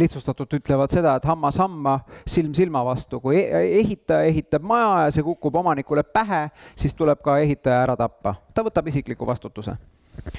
lihtsustatult 0.00 0.58
ütlevad 0.60 0.92
seda, 0.92 1.16
et 1.18 1.28
hammas 1.28 1.60
hamma, 1.60 1.98
silm 2.28 2.54
silma 2.56 2.84
vastu. 2.86 3.20
kui 3.20 3.40
e-, 3.40 3.64
ehitaja 3.80 4.28
ehitab 4.30 4.66
maja 4.66 5.06
ja 5.06 5.16
see 5.16 5.26
kukub 5.26 5.56
omanikule 5.62 6.04
pähe, 6.06 6.48
siis 6.78 6.94
tuleb 6.96 7.22
ka 7.24 7.38
ehitaja 7.42 7.82
ära 7.86 7.96
tappa. 7.96 8.36
ta 8.54 8.66
võtab 8.66 8.92
isikliku 8.92 9.26
vastutuse 9.26 9.76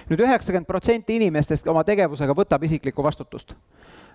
nüüd 0.10 0.24
üheksakümmend 0.25 0.68
protsenti 0.70 1.18
inimestest 1.20 1.68
oma 1.72 1.84
tegevusega 1.88 2.36
võtab 2.38 2.66
isiklikku 2.68 3.04
vastutust. 3.04 3.56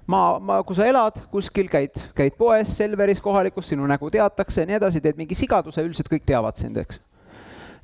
ma, 0.07 0.39
ma, 0.39 0.61
kui 0.63 0.77
sa 0.79 0.87
elad 0.87 1.19
kuskil, 1.33 1.69
käid, 1.71 1.97
käid 2.15 2.37
poes, 2.39 2.77
Selveris 2.77 3.21
kohalikus, 3.21 3.73
sinu 3.73 3.87
nägu 3.91 4.11
teatakse 4.11 4.63
ja 4.63 4.71
nii 4.71 4.79
edasi, 4.79 5.03
teed 5.03 5.19
mingi 5.19 5.35
sigaduse, 5.35 5.83
üldiselt 5.83 6.11
kõik 6.13 6.27
teavad 6.29 6.59
sind, 6.61 6.79
eks 6.83 7.01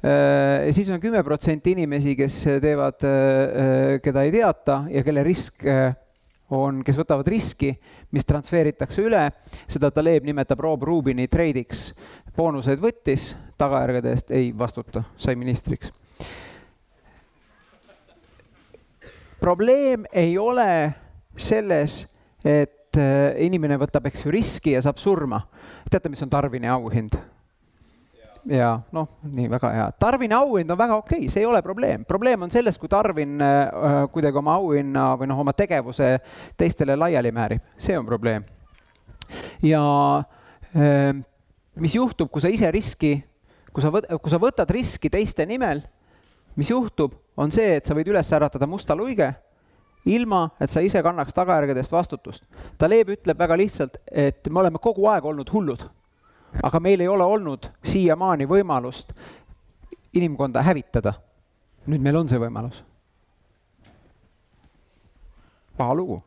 äh, 0.05 0.69
ja 0.69 0.77
siis 0.77 0.91
on 0.91 1.03
kümme 1.03 1.25
protsenti 1.27 1.75
inimesi, 1.77 2.15
kes 2.19 2.43
teevad, 2.63 3.03
äh, 3.09 3.99
keda 4.05 4.27
ei 4.27 4.35
teata 4.37 4.85
ja 4.93 5.03
kelle 5.07 5.27
risk 5.27 5.67
äh, 5.67 5.97
on, 6.53 6.83
kes 6.85 6.99
võtavad 7.01 7.29
riski, 7.33 7.73
mis 8.13 8.29
transferitakse 8.29 9.03
üle, 9.03 9.25
seda 9.71 9.91
Taleb 9.91 10.27
nimetab 10.29 10.61
Rob 10.61 10.85
Rubini 10.85 11.27
treidiks. 11.33 11.93
boonuseid 12.37 12.81
võttis, 12.81 13.33
tagajärgede 13.59 14.15
eest 14.15 14.31
ei 14.31 14.53
vastuta, 14.57 15.05
sai 15.17 15.35
ministriks 15.37 15.93
probleem 19.43 20.07
ei 20.13 20.39
ole 20.39 20.95
selles, 21.37 22.03
et 22.45 22.99
äh, 22.99 23.35
inimene 23.43 23.79
võtab, 23.81 24.07
eks 24.07 24.27
ju, 24.27 24.33
riski 24.35 24.77
ja 24.77 24.83
saab 24.85 25.01
surma. 25.03 25.43
teate, 25.91 26.09
mis 26.09 26.23
on 26.23 26.31
Darwini 26.31 26.71
auhind? 26.71 27.19
ja 28.47 28.73
noh, 28.95 29.07
nii 29.23 29.49
väga 29.51 29.71
hea. 29.71 29.89
Darwini 30.03 30.35
auhind 30.35 30.71
on 30.71 30.79
väga 30.79 30.97
okei 30.99 31.19
okay,, 31.25 31.31
see 31.31 31.43
ei 31.43 31.47
ole 31.47 31.63
probleem. 31.63 32.05
probleem 32.05 32.43
on 32.43 32.51
selles, 32.51 32.79
kui 32.79 32.91
Darwin 32.91 33.43
äh, 33.43 34.07
kuidagi 34.15 34.39
oma 34.39 34.57
auhinna 34.59 35.13
või 35.19 35.31
noh, 35.31 35.43
oma 35.43 35.55
tegevuse 35.55 36.17
teistele 36.59 36.97
laiali 36.99 37.35
määrib, 37.35 37.67
see 37.79 37.99
on 37.99 38.07
probleem. 38.07 38.47
ja 39.63 39.83
äh, 40.75 41.11
mis 41.75 41.99
juhtub, 41.99 42.31
kui 42.31 42.43
sa 42.43 42.51
ise 42.51 42.71
riski, 42.71 43.17
kui 43.73 43.83
sa 43.83 43.91
võt-, 43.95 44.11
kui 44.23 44.31
sa 44.31 44.43
võtad 44.43 44.71
riski 44.71 45.11
teiste 45.11 45.47
nimel 45.47 45.83
mis 46.57 46.71
juhtub, 46.71 47.15
on 47.37 47.53
see, 47.53 47.77
et 47.77 47.85
sa 47.85 47.95
võid 47.95 48.11
üles 48.13 48.33
äratada 48.33 48.67
musta 48.67 48.97
luige, 48.97 49.33
ilma 50.05 50.49
et 50.61 50.71
sa 50.71 50.81
ise 50.83 51.03
kannaks 51.03 51.35
tagajärgedest 51.35 51.93
vastutust. 51.93 52.45
Taleb 52.79 53.15
ütleb 53.15 53.39
väga 53.39 53.57
lihtsalt, 53.57 54.01
et 54.11 54.49
me 54.51 54.61
oleme 54.61 54.79
kogu 54.83 55.07
aeg 55.11 55.25
olnud 55.25 55.53
hullud. 55.53 55.89
aga 56.63 56.81
meil 56.81 57.01
ei 57.01 57.09
ole 57.09 57.25
olnud 57.25 57.67
siiamaani 57.85 58.45
võimalust 58.47 59.13
inimkonda 60.13 60.63
hävitada. 60.63 61.15
nüüd 61.87 62.01
meil 62.01 62.17
on 62.17 62.29
see 62.29 62.39
võimalus. 62.39 62.85
paha 65.77 65.95
lugu 65.95 66.23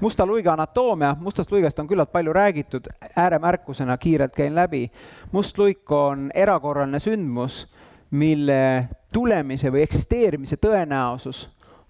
musta 0.00 0.26
luiga 0.26 0.52
anatoomia, 0.52 1.16
mustast 1.20 1.52
luigast 1.52 1.78
on 1.78 1.86
küllalt 1.88 2.12
palju 2.12 2.32
räägitud, 2.32 2.88
ääremärkusena 3.16 3.96
kiirelt 3.98 4.34
käin 4.34 4.54
läbi. 4.54 4.90
must 5.32 5.58
luik 5.58 5.92
on 5.92 6.30
erakorraline 6.34 6.98
sündmus, 6.98 7.66
mille 8.10 8.88
tulemise 9.12 9.70
või 9.72 9.82
eksisteerimise 9.82 10.56
tõenäosus 10.62 11.46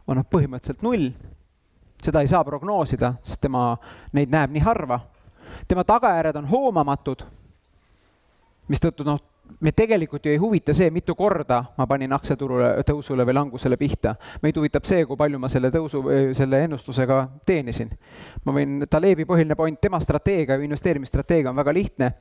on 0.06 0.20
noh, 0.20 0.26
põhimõtteliselt 0.30 0.82
null. 0.86 1.10
seda 2.02 2.20
ei 2.20 2.28
saa 2.30 2.44
prognoosida, 2.44 3.14
sest 3.22 3.40
tema 3.40 3.76
neid 4.12 4.30
näeb 4.30 4.52
nii 4.52 4.62
harva. 4.62 5.00
tema 5.68 5.84
tagajärjed 5.84 6.36
on 6.36 6.46
hoomamatud, 6.46 7.24
mistõttu 8.68 9.04
noh, 9.04 9.20
meid 9.60 9.76
tegelikult 9.76 10.26
ju 10.26 10.32
ei 10.32 10.40
huvita 10.40 10.74
see, 10.76 10.90
mitu 10.92 11.14
korda 11.16 11.62
ma 11.78 11.86
panin 11.88 12.12
aktsiaturule 12.12 12.70
tõusule 12.86 13.24
või 13.26 13.36
langusele 13.36 13.76
pihta. 13.80 14.14
meid 14.42 14.56
huvitab 14.56 14.84
see, 14.84 15.04
kui 15.06 15.16
palju 15.16 15.38
ma 15.40 15.48
selle 15.48 15.70
tõusu, 15.74 16.02
selle 16.36 16.62
ennustusega 16.66 17.18
teenisin. 17.46 17.90
ma 18.44 18.52
võin, 18.56 18.84
Talebi 18.90 19.24
põhiline 19.24 19.56
point, 19.56 19.80
tema 19.80 20.00
strateegia 20.00 20.58
või 20.58 20.68
investeerimisstrateegia 20.68 21.50
on 21.50 21.56
väga 21.56 21.74
lihtne. 21.74 22.12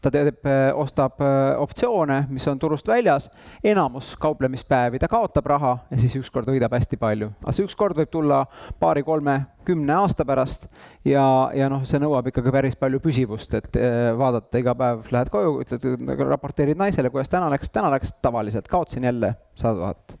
ta 0.00 0.10
teeb, 0.10 0.44
ostab 0.74 1.20
äh, 1.22 1.54
optsioone, 1.60 2.24
mis 2.30 2.46
on 2.48 2.58
turust 2.58 2.88
väljas, 2.88 3.30
enamus 3.64 4.14
kauplemispäevi 4.20 4.98
ta 4.98 5.08
kaotab 5.08 5.46
raha 5.46 5.76
ja 5.90 5.98
siis 5.98 6.16
ükskord 6.20 6.48
võidab 6.50 6.74
hästi 6.76 6.96
palju. 6.96 7.32
aga 7.42 7.52
see 7.52 7.66
ükskord 7.66 7.98
võib 7.98 8.12
tulla 8.12 8.44
paari-kolme 8.80 9.40
kümne 9.66 9.94
aasta 9.96 10.24
pärast 10.26 10.66
ja, 11.06 11.24
ja 11.56 11.68
noh, 11.72 11.84
see 11.88 12.00
nõuab 12.02 12.28
ikkagi 12.30 12.52
päris 12.54 12.76
palju 12.78 13.00
püsivust, 13.02 13.54
et 13.58 13.78
eh, 13.80 14.10
vaadata 14.18 14.60
iga 14.60 14.74
päev, 14.78 15.04
lähed 15.14 15.30
koju, 15.32 15.54
ütled, 15.64 15.86
raporteerid 16.30 16.78
naisele, 16.80 17.10
kuidas 17.12 17.32
täna 17.32 17.48
läks, 17.52 17.72
täna 17.74 17.90
läks 17.94 18.14
tavaliselt, 18.24 18.68
kaotasin 18.70 19.08
jälle 19.08 19.34
sada 19.58 19.74
tuhat. 19.80 20.16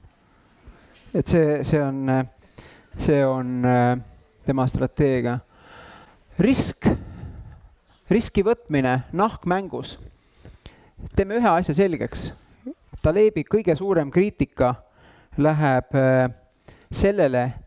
et 1.14 1.30
see, 1.30 1.58
see 1.64 1.82
on, 1.82 2.06
see 2.98 3.20
on 3.26 3.56
eh, 3.70 3.96
tema 4.46 4.66
strateegia. 4.68 5.38
risk, 6.38 6.88
riski 8.10 8.44
võtmine, 8.44 9.00
nahk 9.12 9.46
mängus. 9.46 9.98
teeme 11.16 11.38
ühe 11.40 11.50
asja 11.58 11.74
selgeks. 11.74 12.32
Talebi 13.04 13.44
kõige 13.44 13.74
suurem 13.76 14.10
kriitika 14.10 14.74
läheb 15.36 15.92
eh, 15.98 16.28
sellele 16.94 17.63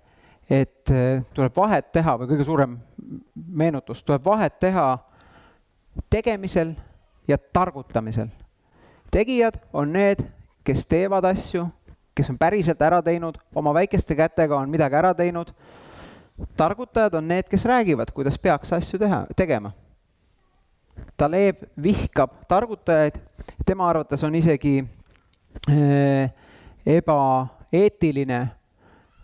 et 0.50 0.92
eh, 0.92 1.24
tuleb 1.36 1.56
vahet 1.56 1.92
teha 1.92 2.16
või 2.20 2.30
kõige 2.32 2.46
suurem 2.48 2.78
meenutus, 3.36 4.04
tuleb 4.04 4.24
vahet 4.26 4.60
teha 4.60 4.98
tegemisel 6.10 6.74
ja 7.28 7.38
targutamisel. 7.38 8.28
tegijad 9.12 9.60
on 9.74 9.94
need, 9.94 10.24
kes 10.64 10.86
teevad 10.86 11.26
asju, 11.26 11.68
kes 12.16 12.30
on 12.30 12.38
päriselt 12.38 12.82
ära 12.82 13.02
teinud, 13.02 13.38
oma 13.56 13.74
väikeste 13.74 14.16
kätega 14.16 14.58
on 14.58 14.70
midagi 14.70 14.96
ära 14.96 15.14
teinud. 15.14 15.52
targutajad 16.58 17.14
on 17.14 17.28
need, 17.28 17.50
kes 17.50 17.66
räägivad, 17.66 18.12
kuidas 18.12 18.40
peaks 18.40 18.74
asju 18.74 19.00
teha, 19.00 19.26
tegema. 19.36 19.72
Taleb 21.18 21.64
vihkab 21.82 22.32
targutajaid, 22.48 23.20
tema 23.66 23.90
arvates 23.90 24.24
on 24.24 24.36
isegi 24.36 24.86
äh, 25.70 26.32
ebaeetiline 26.86 28.57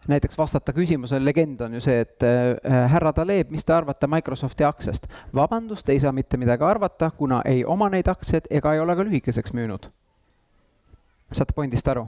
näiteks 0.08 0.38
vastata 0.38 0.74
küsimusele, 0.74 1.26
legend 1.26 1.62
on 1.62 1.74
ju 1.74 1.82
see, 1.82 2.02
et 2.02 2.24
äh, 2.24 2.90
härra 2.92 3.14
Taleb, 3.14 3.52
mis 3.52 3.66
te 3.66 3.74
arvate 3.74 4.08
Microsofti 4.08 4.64
aktsiast? 4.64 5.08
vabandust, 5.36 5.90
ei 5.90 6.00
saa 6.00 6.12
mitte 6.12 6.38
midagi 6.38 6.64
arvata, 6.64 7.12
kuna 7.12 7.42
ei 7.46 7.66
oma 7.66 7.90
neid 7.90 8.08
aktsiaid 8.08 8.50
ega 8.50 8.74
ei 8.74 8.80
ole 8.80 8.96
ka 8.96 9.04
lühikeseks 9.04 9.54
müünud. 9.54 9.88
saate 11.32 11.54
pointist 11.56 11.88
aru? 11.88 12.08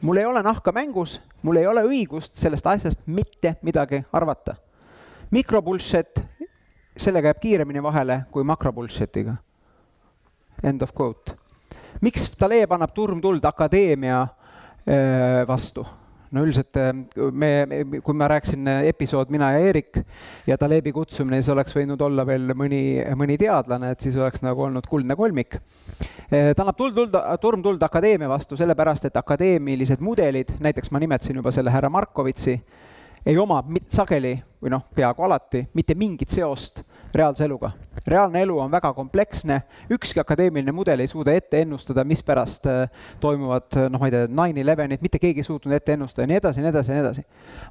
mul 0.00 0.16
ei 0.16 0.24
ole 0.24 0.42
nahka 0.42 0.72
mängus, 0.72 1.20
mul 1.42 1.56
ei 1.56 1.66
ole 1.66 1.82
õigust 1.82 2.36
sellest 2.36 2.66
asjast 2.66 3.00
mitte 3.06 3.56
midagi 3.62 4.04
arvata. 4.12 4.54
mikro 5.30 5.62
bullshit, 5.62 6.22
sellega 6.96 7.28
jääb 7.28 7.40
kiiremini 7.40 7.82
vahele 7.82 8.24
kui 8.30 8.44
makro 8.44 8.72
bullshit'iga. 8.72 9.36
End 10.62 10.82
of 10.82 10.92
quote. 11.00 11.36
miks 12.00 12.30
Taleb 12.38 12.72
annab 12.72 12.94
turmtuld 12.94 13.44
akadeemia 13.44 14.26
öö, 14.88 15.42
äh, 15.42 15.48
vastu? 15.48 15.86
No 16.36 16.44
üldiselt 16.44 16.76
äh, 16.80 16.92
me, 17.32 17.50
kui 18.04 18.16
ma 18.16 18.28
rääkisin 18.30 18.68
äh, 18.70 18.88
episood 18.90 19.32
Mina 19.32 19.52
ja 19.54 19.62
Eerik 19.64 20.00
ja 20.46 20.58
Talebi 20.60 20.92
kutsumine, 20.94 21.40
siis 21.40 21.52
oleks 21.54 21.76
võinud 21.76 22.02
olla 22.06 22.26
veel 22.28 22.52
mõni, 22.58 22.80
mõni 23.18 23.38
teadlane, 23.40 23.94
et 23.94 24.04
siis 24.04 24.16
oleks 24.20 24.44
nagu 24.44 24.66
olnud 24.68 24.86
kuldne 24.90 25.16
kolmik. 25.18 25.58
Äh, 25.58 26.52
ta 26.52 26.64
annab 26.64 26.78
tuld, 26.78 26.96
tuld, 26.96 27.16
turm 27.42 27.64
tuld 27.64 27.82
akadeemia 27.82 28.28
vastu 28.30 28.58
sellepärast, 28.58 29.08
et 29.08 29.20
akadeemilised 29.20 30.04
mudelid, 30.04 30.52
näiteks 30.62 30.92
ma 30.92 31.02
nimetasin 31.02 31.40
juba 31.40 31.54
selle 31.54 31.74
härra 31.74 31.90
Markovitsi, 31.92 32.58
ei 33.26 33.38
oma 33.38 33.62
sageli 33.90 34.36
või 34.62 34.70
noh, 34.72 34.84
peaaegu 34.94 35.24
alati 35.26 35.64
mitte 35.74 35.94
mingit 35.98 36.32
seost 36.32 36.80
reaalse 37.16 37.44
eluga. 37.44 37.70
reaalne 38.06 38.42
elu 38.42 38.58
on 38.60 38.70
väga 38.70 38.92
kompleksne, 38.94 39.56
ükski 39.90 40.20
akadeemiline 40.20 40.72
mudel 40.72 41.00
ei 41.02 41.08
suuda 41.10 41.32
ette 41.34 41.60
ennustada, 41.64 42.04
mispärast 42.04 42.66
äh, 42.70 42.90
toimuvad 43.20 43.76
noh, 43.90 44.00
ma 44.00 44.08
ei 44.08 44.14
tea, 44.14 44.26
nine 44.30 44.62
elevenid, 44.62 45.02
mitte 45.02 45.18
keegi 45.18 45.42
ei 45.42 45.46
suutnud 45.46 45.74
ette 45.74 45.96
ennustada 45.96 46.22
ja 46.22 46.30
nii 46.30 46.38
edasi 46.38 46.60
ja 46.60 46.66
nii 46.66 46.72
edasi 46.74 46.92
ja 46.92 46.98
nii 46.98 47.04
edasi. 47.04 47.24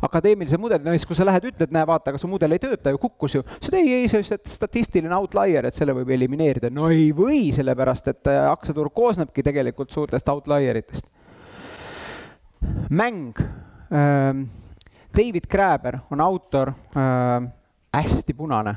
akadeemilised 0.07 0.61
mudelid, 0.61 0.85
no 0.85 0.95
siis 0.97 1.07
kui 1.07 1.19
sa 1.19 1.27
lähed, 1.27 1.47
ütled, 1.51 1.71
näe, 1.75 1.87
vaata, 1.87 2.11
aga 2.11 2.21
su 2.21 2.29
mudel 2.31 2.57
ei 2.57 2.63
tööta 2.63 2.91
ju, 2.91 2.99
kukkus 3.05 3.37
ju. 3.37 3.45
sa 3.59 3.69
ütled 3.69 3.79
ei, 3.79 3.93
ei, 4.01 4.09
see 4.11 4.23
on 4.23 4.43
statistiline 4.55 5.15
outlier, 5.15 5.69
et 5.69 5.77
selle 5.77 5.95
võib 5.95 6.11
elimineerida. 6.17 6.73
no 6.73 6.89
ei 6.91 7.11
või, 7.15 7.47
sellepärast 7.55 8.11
et 8.11 8.33
äh, 8.33 8.43
aktsiaturg 8.49 8.93
koosnebki 8.95 9.45
tegelikult 9.45 9.95
suurtest 9.95 10.29
outlier 10.33 10.81
itest. 10.83 11.07
mäng 12.89 13.39
ähm, 13.93 14.47
David 15.15 15.47
Graeber 15.49 15.99
on 16.11 16.21
autor 16.21 16.69
äh,, 16.69 17.47
hästi 17.95 18.33
punane, 18.35 18.73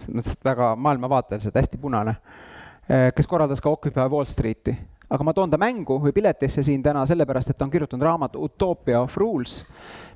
selles 0.00 0.16
mõttes, 0.16 0.36
et 0.38 0.46
väga 0.46 0.70
maailmavaateliselt 0.80 1.58
hästi 1.60 1.80
punane 1.82 2.14
äh,, 2.14 3.10
kes 3.16 3.28
korraldas 3.28 3.60
ka 3.60 3.70
Occupy 3.70 4.06
Wall 4.08 4.28
Streeti. 4.28 4.76
aga 5.08 5.24
ma 5.24 5.32
toon 5.32 5.50
ta 5.50 5.56
mängu 5.60 5.96
või 6.02 6.12
piletisse 6.12 6.62
siin 6.64 6.82
täna 6.84 7.06
sellepärast, 7.08 7.50
et 7.50 7.58
ta 7.58 7.64
on 7.64 7.72
kirjutanud 7.72 8.04
raamatu 8.04 8.42
Utopia 8.44 9.00
of 9.00 9.16
Rules, 9.16 9.62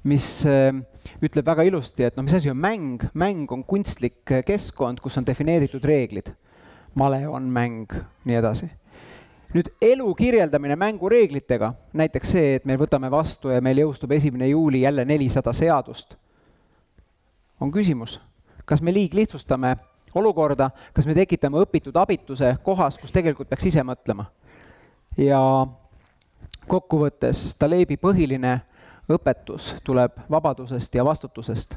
mis 0.05 0.27
äh, 0.49 0.73
ütleb 1.21 1.47
väga 1.47 1.65
ilusti, 1.69 2.05
et 2.05 2.17
noh, 2.17 2.25
mis 2.25 2.37
asi 2.37 2.53
on 2.53 2.61
mäng, 2.61 3.09
mäng 3.15 3.53
on 3.53 3.65
kunstlik 3.65 4.37
keskkond, 4.47 5.01
kus 5.01 5.17
on 5.21 5.27
defineeritud 5.29 5.85
reeglid. 5.85 6.33
male 6.95 7.27
on 7.29 7.43
mäng, 7.49 7.93
nii 8.25 8.37
edasi 8.37 8.69
nüüd 9.53 9.69
elu 9.85 10.15
kirjeldamine 10.17 10.77
mängureeglitega, 10.81 11.73
näiteks 11.93 12.35
see, 12.35 12.55
et 12.57 12.65
me 12.69 12.77
võtame 12.81 13.11
vastu 13.12 13.53
ja 13.53 13.61
meil 13.65 13.83
jõustub 13.83 14.12
esimene 14.17 14.49
juuli 14.49 14.83
jälle 14.87 15.05
nelisada 15.05 15.53
seadust, 15.53 16.17
on 17.61 17.73
küsimus, 17.73 18.19
kas 18.65 18.83
me 18.83 18.95
liiglihtsustame 18.95 19.77
olukorda, 20.15 20.71
kas 20.93 21.07
me 21.07 21.15
tekitame 21.15 21.61
õpitud 21.62 21.97
abituse 21.97 22.57
kohas, 22.65 22.99
kus 22.99 23.12
tegelikult 23.12 23.49
peaks 23.49 23.69
ise 23.69 23.85
mõtlema. 23.85 24.27
ja 25.17 25.38
kokkuvõttes 26.69 27.55
Talebi 27.59 27.97
põhiline 28.01 28.61
õpetus 29.12 29.75
tuleb 29.85 30.17
vabadusest 30.31 30.95
ja 30.95 31.05
vastutusest. 31.05 31.77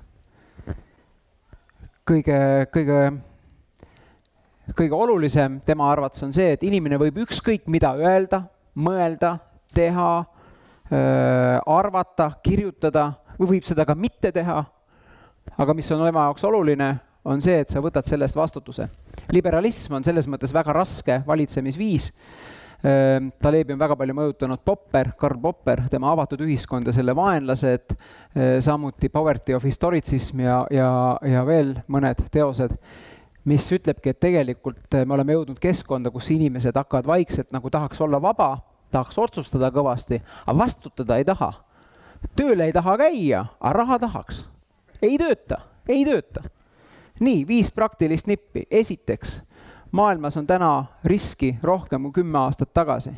kõige, 2.06 2.68
kõige 2.72 3.12
kõige 4.73 4.97
olulisem 4.97 5.60
tema 5.65 5.89
arvates 5.91 6.23
on 6.25 6.34
see, 6.34 6.56
et 6.56 6.63
inimene 6.65 6.97
võib 7.01 7.19
ükskõik 7.25 7.67
mida 7.69 7.93
öelda, 7.99 8.41
mõelda, 8.75 9.36
teha, 9.75 10.25
arvata, 11.65 12.32
kirjutada 12.43 13.12
või 13.39 13.56
võib 13.56 13.67
seda 13.67 13.86
ka 13.86 13.95
mitte 13.95 14.32
teha. 14.32 14.63
aga 15.58 15.73
mis 15.73 15.91
on 15.91 16.01
tema 16.06 16.25
jaoks 16.25 16.43
oluline, 16.43 16.95
on 17.25 17.41
see, 17.41 17.60
et 17.62 17.69
sa 17.69 17.82
võtad 17.82 18.06
selle 18.06 18.25
eest 18.25 18.36
vastutuse. 18.36 18.88
liberalism 19.32 19.93
on 19.93 20.04
selles 20.04 20.28
mõttes 20.28 20.54
väga 20.54 20.73
raske 20.73 21.21
valitsemisviis. 21.28 22.12
Talebi 23.41 23.73
on 23.73 23.80
väga 23.80 23.95
palju 23.95 24.13
mõjutanud 24.13 24.60
Popper, 24.65 25.13
Karl 25.17 25.39
Popper, 25.41 25.88
tema 25.89 26.12
Avatud 26.12 26.41
ühiskond 26.41 26.86
ja 26.86 26.93
selle 26.93 27.15
vaenlased, 27.15 27.95
samuti 28.62 29.10
Poverty 29.10 29.56
of 29.56 29.63
Historicism 29.63 30.39
ja, 30.39 30.65
ja, 30.69 30.89
ja 31.25 31.45
veel 31.45 31.73
mõned 31.88 32.21
teosed 32.32 32.75
mis 33.45 33.65
ütlebki, 33.71 34.10
et 34.10 34.19
tegelikult 34.19 34.97
eh, 34.97 35.05
me 35.05 35.15
oleme 35.15 35.36
jõudnud 35.38 35.60
keskkonda, 35.62 36.12
kus 36.13 36.31
inimesed 36.34 36.75
hakkavad 36.75 37.08
vaikselt 37.10 37.53
nagu 37.53 37.69
tahaks 37.69 38.01
olla 38.01 38.19
vaba, 38.21 38.58
tahaks 38.93 39.19
otsustada 39.21 39.69
kõvasti, 39.73 40.19
aga 40.45 40.58
vastutada 40.58 41.19
ei 41.21 41.25
taha. 41.25 41.53
tööle 42.36 42.65
ei 42.65 42.73
taha 42.73 42.97
käia, 42.97 43.45
aga 43.60 43.73
raha 43.77 43.99
tahaks. 43.99 44.45
ei 45.01 45.17
tööta, 45.17 45.62
ei 45.88 46.05
tööta. 46.05 46.43
nii, 47.19 47.47
viis 47.47 47.71
praktilist 47.71 48.27
nippi. 48.27 48.65
esiteks, 48.71 49.41
maailmas 49.91 50.38
on 50.38 50.47
täna 50.47 50.86
riski 51.03 51.58
rohkem 51.63 52.03
kui 52.03 52.23
kümme 52.23 52.39
aastat 52.39 52.73
tagasi. 52.73 53.13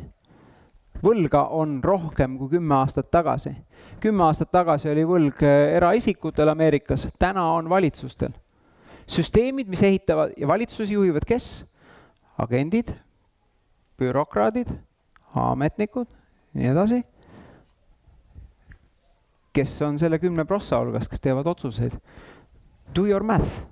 võlga 1.04 1.48
on 1.50 1.80
rohkem 1.84 2.38
kui 2.38 2.50
kümme 2.50 2.76
aastat 2.76 3.12
tagasi. 3.12 3.56
kümme 4.00 4.24
aastat 4.24 4.52
tagasi 4.52 4.90
oli 4.90 5.06
võlg 5.06 5.44
eh, 5.44 5.78
eraisikutel 5.78 6.50
Ameerikas, 6.50 7.08
täna 7.20 7.54
on 7.54 7.70
valitsustel 7.70 8.36
süsteemid, 9.08 9.68
mis 9.72 9.84
ehitavad 9.84 10.36
ja 10.38 10.48
valitsusi 10.48 10.94
juhivad 10.94 11.26
kes? 11.28 11.66
agendid, 12.38 12.92
bürokraadid, 13.98 14.70
ametnikud, 15.34 16.06
nii 16.54 16.68
edasi, 16.70 17.00
kes 19.58 19.74
on 19.82 19.98
selle 19.98 20.20
kümne 20.22 20.46
prossa 20.46 20.78
hulgas, 20.78 21.10
kes 21.10 21.24
teevad 21.24 21.50
otsuseid. 21.50 21.98
Do 22.94 23.08
your 23.10 23.26
math. 23.26 23.66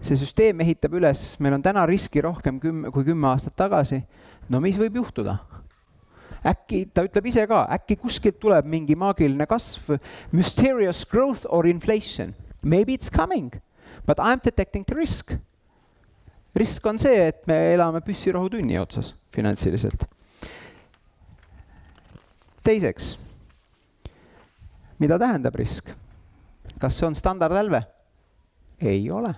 see 0.00 0.16
süsteem 0.16 0.62
ehitab 0.64 0.94
üles, 0.96 1.34
meil 1.44 1.58
on 1.58 1.62
täna 1.62 1.82
riski 1.84 2.22
rohkem 2.24 2.56
kümme, 2.56 2.88
kui 2.88 3.04
kümme 3.04 3.26
aastat 3.28 3.52
tagasi. 3.56 4.00
no 4.48 4.60
mis 4.60 4.78
võib 4.80 4.96
juhtuda? 4.96 5.36
äkki, 6.40 6.86
ta 6.94 7.04
ütleb 7.04 7.26
ise 7.28 7.44
ka, 7.46 7.66
äkki 7.76 7.98
kuskilt 8.00 8.38
tuleb 8.40 8.64
mingi 8.64 8.96
maagiline 8.96 9.44
kasv, 9.46 9.98
mysterious 10.32 11.04
growth 11.04 11.44
or 11.48 11.66
inflation. 11.66 12.34
Maybe 12.62 12.94
it's 12.96 13.10
coming, 13.12 13.52
but 14.06 14.18
I 14.18 14.32
am 14.32 14.40
detecting 14.44 14.84
the 14.86 14.94
risk. 14.94 15.32
risk 16.54 16.86
on 16.86 16.98
see, 16.98 17.28
et 17.28 17.46
me 17.46 17.74
elame 17.74 18.00
püssirohutunni 18.00 18.78
otsas 18.78 19.14
finantsiliselt. 19.32 20.04
teiseks, 22.64 23.18
mida 24.98 25.18
tähendab 25.18 25.54
risk? 25.54 25.90
kas 26.78 26.98
see 26.98 27.06
on 27.06 27.14
standardhälve? 27.14 27.82
ei 28.80 29.10
ole. 29.10 29.34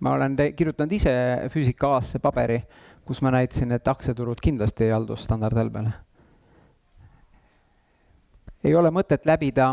ma 0.00 0.12
olen 0.12 0.36
kirjutanud 0.56 0.92
ise 0.92 1.12
füüsika 1.52 1.96
A-sse 1.96 2.18
paberi 2.18 2.62
kus 3.10 3.22
ma 3.22 3.32
näitasin, 3.34 3.72
et 3.72 3.88
aktsiaturud 3.88 4.38
kindlasti 4.42 4.84
ei 4.84 4.92
aldu 4.92 5.16
standardhälbele. 5.16 5.90
ei 8.64 8.74
ole 8.74 8.90
mõtet 8.94 9.24
läbida 9.26 9.72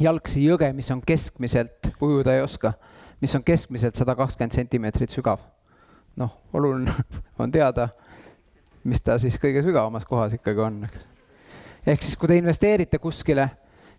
jalgsi 0.00 0.44
jõge, 0.44 0.68
mis 0.72 0.90
on 0.94 1.00
keskmiselt, 1.02 1.88
ujuda 2.00 2.36
ei 2.36 2.42
oska, 2.44 2.72
mis 3.22 3.34
on 3.38 3.44
keskmiselt 3.46 3.98
sada 3.98 4.16
kakskümmend 4.18 4.52
sentimeetrit 4.52 5.14
sügav. 5.14 5.40
noh, 6.16 6.34
oluline 6.52 6.92
on 7.42 7.52
teada, 7.52 7.88
mis 8.84 9.00
ta 9.00 9.16
siis 9.18 9.38
kõige 9.40 9.62
sügavamas 9.64 10.04
kohas 10.04 10.34
ikkagi 10.36 10.60
on, 10.60 10.82
eks. 10.84 11.04
ehk 11.86 12.02
siis, 12.04 12.16
kui 12.20 12.28
te 12.28 12.36
investeerite 12.36 12.98
kuskile 13.00 13.48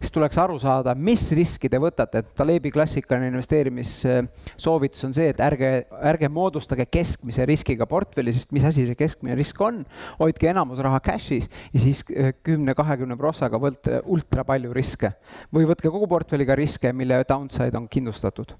siis 0.03 0.11
tuleks 0.11 0.37
aru 0.37 0.57
saada, 0.59 0.93
mis 0.99 1.21
riski 1.35 1.69
te 1.71 1.79
võtate, 1.79 2.19
et 2.19 2.31
Talebi 2.35 2.71
klassikaline 2.73 3.29
investeerimissoovitus 3.31 5.05
on 5.07 5.15
see, 5.15 5.29
et 5.31 5.39
ärge, 5.43 5.69
ärge 6.11 6.29
moodustage 6.33 6.85
keskmise 6.91 7.47
riskiga 7.47 7.87
portfelli, 7.89 8.33
sest 8.35 8.51
mis 8.55 8.65
asi 8.67 8.83
see 8.89 8.99
keskmine 8.99 9.37
risk 9.39 9.61
on. 9.63 9.83
hoidke 10.19 10.51
enamus 10.51 10.81
raha 10.83 10.99
cash'is 11.03 11.47
ja 11.73 11.79
siis 11.79 12.03
äh, 12.11 12.33
kümne-kahekümne 12.43 13.17
prossaga 13.19 13.59
võtke 13.61 14.01
ultra 14.03 14.43
palju 14.47 14.73
riske 14.75 15.13
või 15.53 15.69
võtke 15.69 15.91
kogu 15.91 16.09
portfelliga 16.11 16.59
riske, 16.59 16.91
mille 16.93 17.23
downside 17.29 17.79
on 17.79 17.87
kindlustatud. 17.87 18.55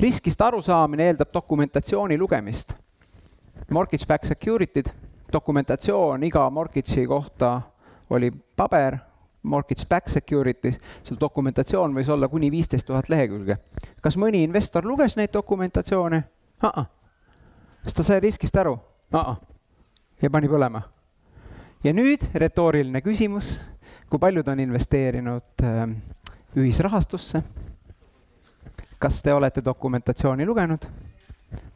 Riskist 0.00 0.40
arusaamine 0.40 1.10
eeldab 1.10 1.32
dokumentatsiooni 1.34 2.18
lugemist. 2.18 2.74
Mortgage 3.70 4.06
back 4.06 4.24
security'd, 4.24 4.92
dokumentatsioon 5.32 6.22
iga 6.24 6.50
mortgage'i 6.50 7.06
kohta 7.06 7.60
oli 8.10 8.30
paber 8.56 8.98
mortgage 9.42 9.86
back 9.88 10.08
securities, 10.08 10.78
seal 11.06 11.18
dokumentatsioon 11.20 11.94
võis 11.94 12.08
olla 12.10 12.28
kuni 12.28 12.50
viisteist 12.50 12.86
tuhat 12.86 13.08
lehekülge. 13.08 13.56
kas 14.02 14.16
mõni 14.16 14.42
investor 14.44 14.84
luges 14.84 15.16
neid 15.16 15.32
dokumentatsioone? 15.32 16.22
kas 16.60 17.94
ta 17.94 18.02
sai 18.02 18.20
riskist 18.20 18.56
aru? 18.56 18.76
ja 20.22 20.30
pani 20.30 20.48
põlema. 20.48 20.82
ja 21.84 21.92
nüüd 21.92 22.30
retooriline 22.34 23.00
küsimus, 23.00 23.56
kui 24.10 24.18
paljud 24.18 24.48
on 24.48 24.60
investeerinud 24.60 25.64
äh, 25.64 25.86
ühisrahastusse? 26.56 27.42
Kas 28.98 29.22
te 29.22 29.34
olete 29.34 29.64
dokumentatsiooni 29.64 30.46
lugenud? 30.46 30.86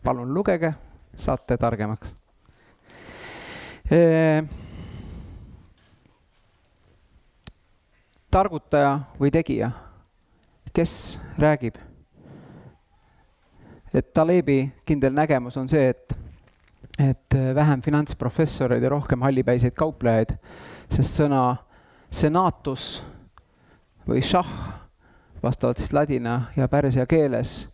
palun 0.05 0.35
lugege, 0.35 0.73
saate 1.17 1.57
targemaks 1.57 2.15
targutaja 8.31 8.99
või 9.19 9.31
tegija, 9.35 9.71
kes 10.73 11.19
räägib? 11.39 11.79
et 13.95 14.13
Talebi 14.15 14.71
kindel 14.87 15.11
nägemus 15.11 15.57
on 15.59 15.67
see, 15.69 15.89
et, 15.91 16.13
et 17.03 17.35
vähem 17.55 17.81
finantsprofessoreid 17.83 18.85
ja 18.87 18.93
rohkem 18.93 19.25
hallipäiseid 19.27 19.75
kauplejaid, 19.75 20.37
sest 20.87 21.19
sõna 21.19 21.57
senatus 22.07 23.01
või 24.07 24.23
šah, 24.23 24.53
vastavalt 25.43 25.79
siis 25.79 25.93
ladina 25.93 26.53
ja 26.57 26.69
pärsia 26.69 27.07
keeles, 27.07 27.69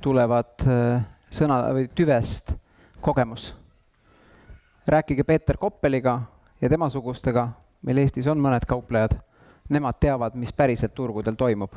tulevad 0.00 0.66
äh, 0.66 1.02
sõna 1.30 1.62
või 1.72 1.88
tüvest 1.94 2.54
kogemus. 3.00 3.54
rääkige 4.86 5.24
Peeter 5.24 5.56
Koppeliga 5.56 6.20
ja 6.60 6.68
temasugustega, 6.68 7.48
meil 7.82 7.98
Eestis 7.98 8.26
on 8.26 8.40
mõned 8.40 8.66
kauplejad 8.66 9.14
nemad 9.72 9.98
teavad, 10.00 10.34
mis 10.34 10.52
päriselt 10.52 10.94
turgudel 10.94 11.34
toimub. 11.34 11.72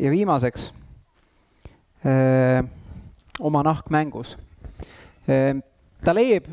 ja 0.00 0.10
viimaseks, 0.10 0.72
oma 3.40 3.62
nahk 3.62 3.90
mängus. 3.90 4.36
Taleb 6.04 6.48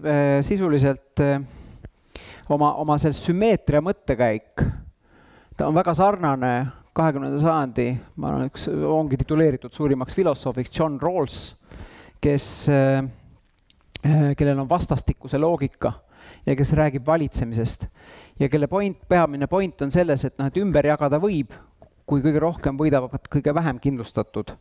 sisuliselt 0.46 1.24
oma, 2.50 2.74
oma 2.74 2.98
see 3.02 3.16
sümmeetria 3.18 3.82
mõttekäik, 3.82 4.62
ta 5.58 5.68
on 5.68 5.76
väga 5.76 5.94
sarnane 5.98 6.54
kahekümnenda 6.94 7.40
sajandi, 7.40 7.88
ma 8.20 8.32
arvan, 8.32 8.50
üks 8.52 8.68
ongi 8.68 9.20
tituleeritud 9.22 9.74
suurimaks 9.74 10.16
filosoofiks 10.16 10.74
John 10.76 10.98
Rawls, 11.00 11.54
kes, 12.22 12.48
kellel 14.02 14.60
on 14.60 14.70
vastastikuse 14.70 15.40
loogika 15.40 15.94
ja 16.46 16.56
kes 16.56 16.74
räägib 16.76 17.06
valitsemisest 17.08 17.88
ja 18.40 18.50
kelle 18.50 18.68
point, 18.68 18.98
peamine 19.08 19.48
point 19.48 19.82
on 19.82 19.92
selles, 19.92 20.26
et 20.26 20.38
noh, 20.40 20.50
et 20.50 20.58
ümber 20.58 20.88
jagada 20.90 21.20
võib, 21.22 21.54
kui 22.10 22.24
kõige 22.24 22.42
rohkem 22.42 22.78
võidavad 22.80 23.30
kõige 23.32 23.54
vähem 23.54 23.80
kindlustatud. 23.80 24.52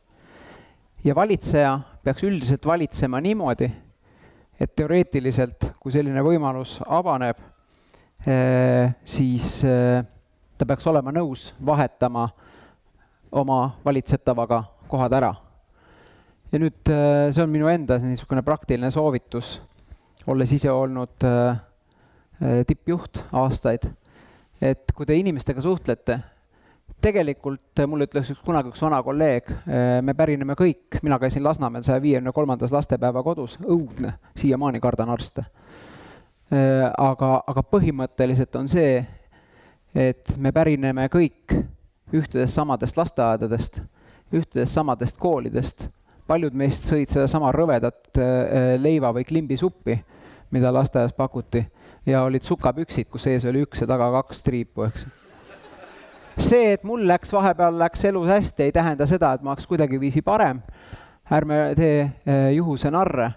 ja 1.05 1.15
valitseja 1.15 1.81
peaks 2.05 2.23
üldiselt 2.23 2.67
valitsema 2.67 3.21
niimoodi, 3.21 3.71
et 4.61 4.75
teoreetiliselt, 4.77 5.73
kui 5.81 5.93
selline 5.93 6.21
võimalus 6.23 6.79
avaneb, 6.87 7.39
eh, 8.27 8.93
siis 9.05 9.65
eh, 9.65 10.05
ta 10.61 10.69
peaks 10.69 10.87
olema 10.87 11.13
nõus 11.17 11.49
vahetama 11.67 12.29
oma 13.33 13.63
valitsetavaga 13.85 14.63
kohad 14.91 15.17
ära. 15.17 15.33
ja 16.53 16.61
nüüd 16.61 16.93
eh, 16.93 17.33
see 17.33 17.43
on 17.43 17.51
minu 17.51 17.73
enda 17.73 17.99
niisugune 18.05 18.45
praktiline 18.45 18.93
soovitus, 18.93 19.57
olles 20.29 20.53
ise 20.53 20.71
olnud 20.71 21.25
äh, 21.25 21.59
Äh, 22.43 22.65
tippjuht 22.67 23.19
aastaid. 23.37 23.83
et 24.61 24.93
kui 24.97 25.07
te 25.09 25.17
inimestega 25.17 25.61
suhtlete, 25.65 26.19
tegelikult 27.01 27.81
mulle 27.89 28.07
ütles 28.09 28.29
üks 28.33 28.41
kunagi 28.45 28.73
üks 28.73 28.81
vana 28.81 29.01
kolleeg, 29.05 29.51
äh, 29.69 29.99
me 30.01 30.15
pärineme 30.17 30.57
kõik, 30.57 31.03
mina 31.05 31.19
käisin 31.21 31.45
Lasnamäel 31.45 31.85
saja 31.85 32.01
viiekümne 32.01 32.33
kolmandas 32.33 32.73
lastepäevakodus, 32.73 33.59
õudne, 33.61 34.15
siiamaani 34.41 34.81
kardan 34.81 35.13
arste. 35.13 35.45
Äh, 36.49 36.89
aga, 36.97 37.43
aga 37.45 37.65
põhimõtteliselt 37.77 38.57
on 38.57 38.73
see, 38.73 39.03
et 39.95 40.37
me 40.37 40.53
pärineme 40.53 41.09
kõik 41.13 41.57
ühtedest 42.15 42.55
samadest 42.55 42.97
lasteaedadest, 42.97 43.81
ühtedest 44.33 44.73
samadest 44.73 45.19
koolidest. 45.19 45.89
paljud 46.27 46.55
meist 46.55 46.85
sõid 46.87 47.11
sedasama 47.11 47.51
rõvedat 47.53 48.19
leiva 48.79 49.11
või 49.13 49.25
klimbisuppi, 49.27 49.97
mida 50.51 50.71
lasteaias 50.73 51.13
pakuti 51.13 51.65
ja 52.07 52.23
olid 52.23 52.43
sukapüksid, 52.43 53.09
kus 53.11 53.27
ees 53.31 53.45
oli 53.49 53.65
üks 53.65 53.83
ja 53.83 53.89
taga 53.91 54.11
kaks 54.21 54.43
triipu, 54.47 54.87
eks. 54.89 55.07
see, 56.39 56.73
et 56.75 56.85
mul 56.87 57.05
läks 57.09 57.33
vahepeal, 57.33 57.77
läks 57.79 58.05
elus 58.09 58.31
hästi, 58.31 58.69
ei 58.69 58.73
tähenda 58.73 59.07
seda, 59.11 59.35
et 59.35 59.45
ma 59.45 59.55
oleks 59.55 59.69
kuidagiviisi 59.71 60.23
parem. 60.23 60.63
ärme 61.31 61.59
tee 61.77 62.01
eh, 62.03 62.53
juhuse 62.57 62.91
narre. 62.91 63.31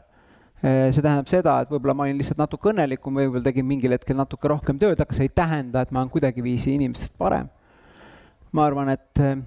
Eh, 0.63 0.93
see 0.95 1.03
tähendab 1.03 1.27
seda, 1.27 1.57
et 1.59 1.71
võib-olla 1.73 1.91
ma 1.97 2.05
olin 2.05 2.15
lihtsalt 2.21 2.39
natuke 2.39 2.69
õnnelikum, 2.71 3.17
võib-olla 3.19 3.43
tegin 3.43 3.65
mingil 3.67 3.91
hetkel 3.97 4.15
natuke 4.15 4.47
rohkem 4.47 4.77
tööd, 4.79 5.01
aga 5.03 5.15
see 5.15 5.27
ei 5.27 5.33
tähenda, 5.35 5.81
et 5.83 5.91
ma 5.91 5.99
olen 5.99 6.11
kuidagiviisi 6.13 6.77
inimestest 6.77 7.17
parem. 7.19 7.49
ma 8.53 8.67
arvan, 8.69 8.93
et 8.93 9.19
eh, 9.19 9.41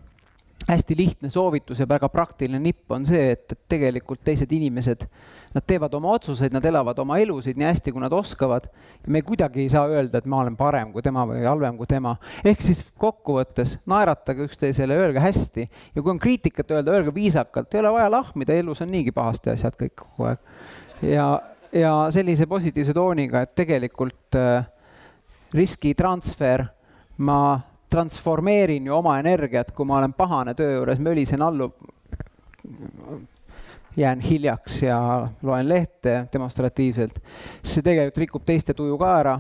hästi 0.68 0.96
lihtne 0.98 1.30
soovitus 1.30 1.80
ja 1.80 1.86
väga 1.88 2.08
praktiline 2.12 2.60
nipp 2.60 2.92
on 2.92 3.06
see, 3.06 3.30
et, 3.32 3.52
et 3.52 3.60
tegelikult 3.68 4.20
teised 4.26 4.52
inimesed, 4.52 5.06
nad 5.54 5.64
teevad 5.64 5.94
oma 5.96 6.12
otsuseid, 6.18 6.52
nad 6.52 6.64
elavad 6.68 6.98
oma 7.00 7.16
elusid 7.22 7.56
nii 7.56 7.68
hästi, 7.70 7.94
kui 7.94 8.02
nad 8.02 8.12
oskavad. 8.12 8.68
me 9.06 9.22
kuidagi 9.22 9.62
ei 9.62 9.72
saa 9.72 9.86
öelda, 9.88 10.18
et 10.18 10.26
ma 10.26 10.42
olen 10.42 10.56
parem 10.56 10.92
kui 10.92 11.02
tema 11.02 11.24
või 11.24 11.44
halvem 11.46 11.78
kui 11.78 11.86
tema. 11.86 12.16
ehk 12.44 12.60
siis 12.60 12.84
kokkuvõttes 12.98 13.78
naeratage 13.86 14.44
üksteisele, 14.50 14.96
öelge 15.00 15.20
hästi 15.20 15.68
ja 15.94 16.02
kui 16.02 16.10
on 16.10 16.18
kriitikat 16.18 16.70
öelda, 16.70 16.92
öelge 16.92 17.14
viisakalt, 17.14 17.74
ei 17.74 17.80
ole 17.80 17.92
vaja 17.92 18.10
lahmida, 18.10 18.52
elus 18.52 18.82
on 18.82 18.92
niigi 18.92 19.16
pahasti 19.16 19.54
asjad 19.54 19.78
kõik 19.80 19.96
kogu 20.02 20.28
aeg. 20.28 20.42
Ja, 21.02 21.26
ja 21.72 21.92
sellise 22.10 22.46
positiivse 22.46 22.94
tooniga, 22.94 23.42
et 23.42 23.54
tegelikult 23.54 24.38
äh, 24.38 24.66
riskitransfer 25.54 26.64
ma 27.18 27.60
transformeerin 27.90 28.86
ju 28.86 28.96
oma 28.96 29.18
energiat, 29.18 29.72
kui 29.72 29.86
ma 29.86 30.00
olen 30.00 30.14
pahane 30.16 30.54
töö 30.54 30.78
juures, 30.78 30.98
mölisen 30.98 31.42
allu. 31.42 31.72
jään 33.96 34.20
hiljaks 34.20 34.82
ja 34.82 35.28
loen 35.42 35.68
lehte 35.68 36.26
demonstratiivselt, 36.32 37.20
see 37.62 37.82
tegelikult 37.82 38.18
rikub 38.18 38.42
teiste 38.44 38.74
tuju 38.74 38.98
ka 38.98 39.12
ära 39.18 39.38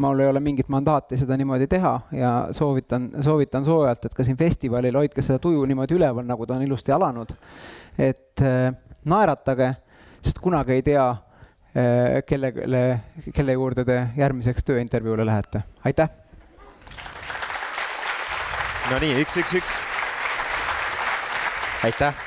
mul 0.00 0.20
ei 0.20 0.28
ole 0.28 0.40
mingit 0.40 0.68
mandaati 0.68 1.18
seda 1.20 1.36
niimoodi 1.36 1.66
teha 1.66 1.92
ja 2.12 2.30
soovitan, 2.56 3.10
soovitan 3.20 3.64
soojalt, 3.64 4.04
et 4.04 4.14
ka 4.14 4.24
siin 4.24 4.36
festivalil 4.36 4.96
hoidke 4.96 5.22
seda 5.22 5.38
tuju 5.42 5.64
niimoodi 5.68 5.96
üleval, 5.98 6.26
nagu 6.26 6.46
ta 6.46 6.56
on 6.56 6.64
ilusti 6.64 6.92
alanud. 6.92 7.32
et 7.98 8.42
äh, 8.42 8.72
naeratage, 9.04 9.74
sest 10.22 10.40
kunagi 10.42 10.78
ei 10.78 10.84
tea 10.86 11.04
äh,, 11.10 12.20
kellele, 12.26 12.84
kelle 13.34 13.56
juurde 13.56 13.84
te 13.88 13.98
järgmiseks 14.16 14.66
tööintervjuule 14.68 15.26
lähete. 15.26 15.62
aitäh! 15.84 16.10
no 18.90 18.98
nii, 19.02 19.20
üks, 19.24 19.36
üks, 19.44 19.58
üks. 19.60 19.76
aitäh! 21.88 22.26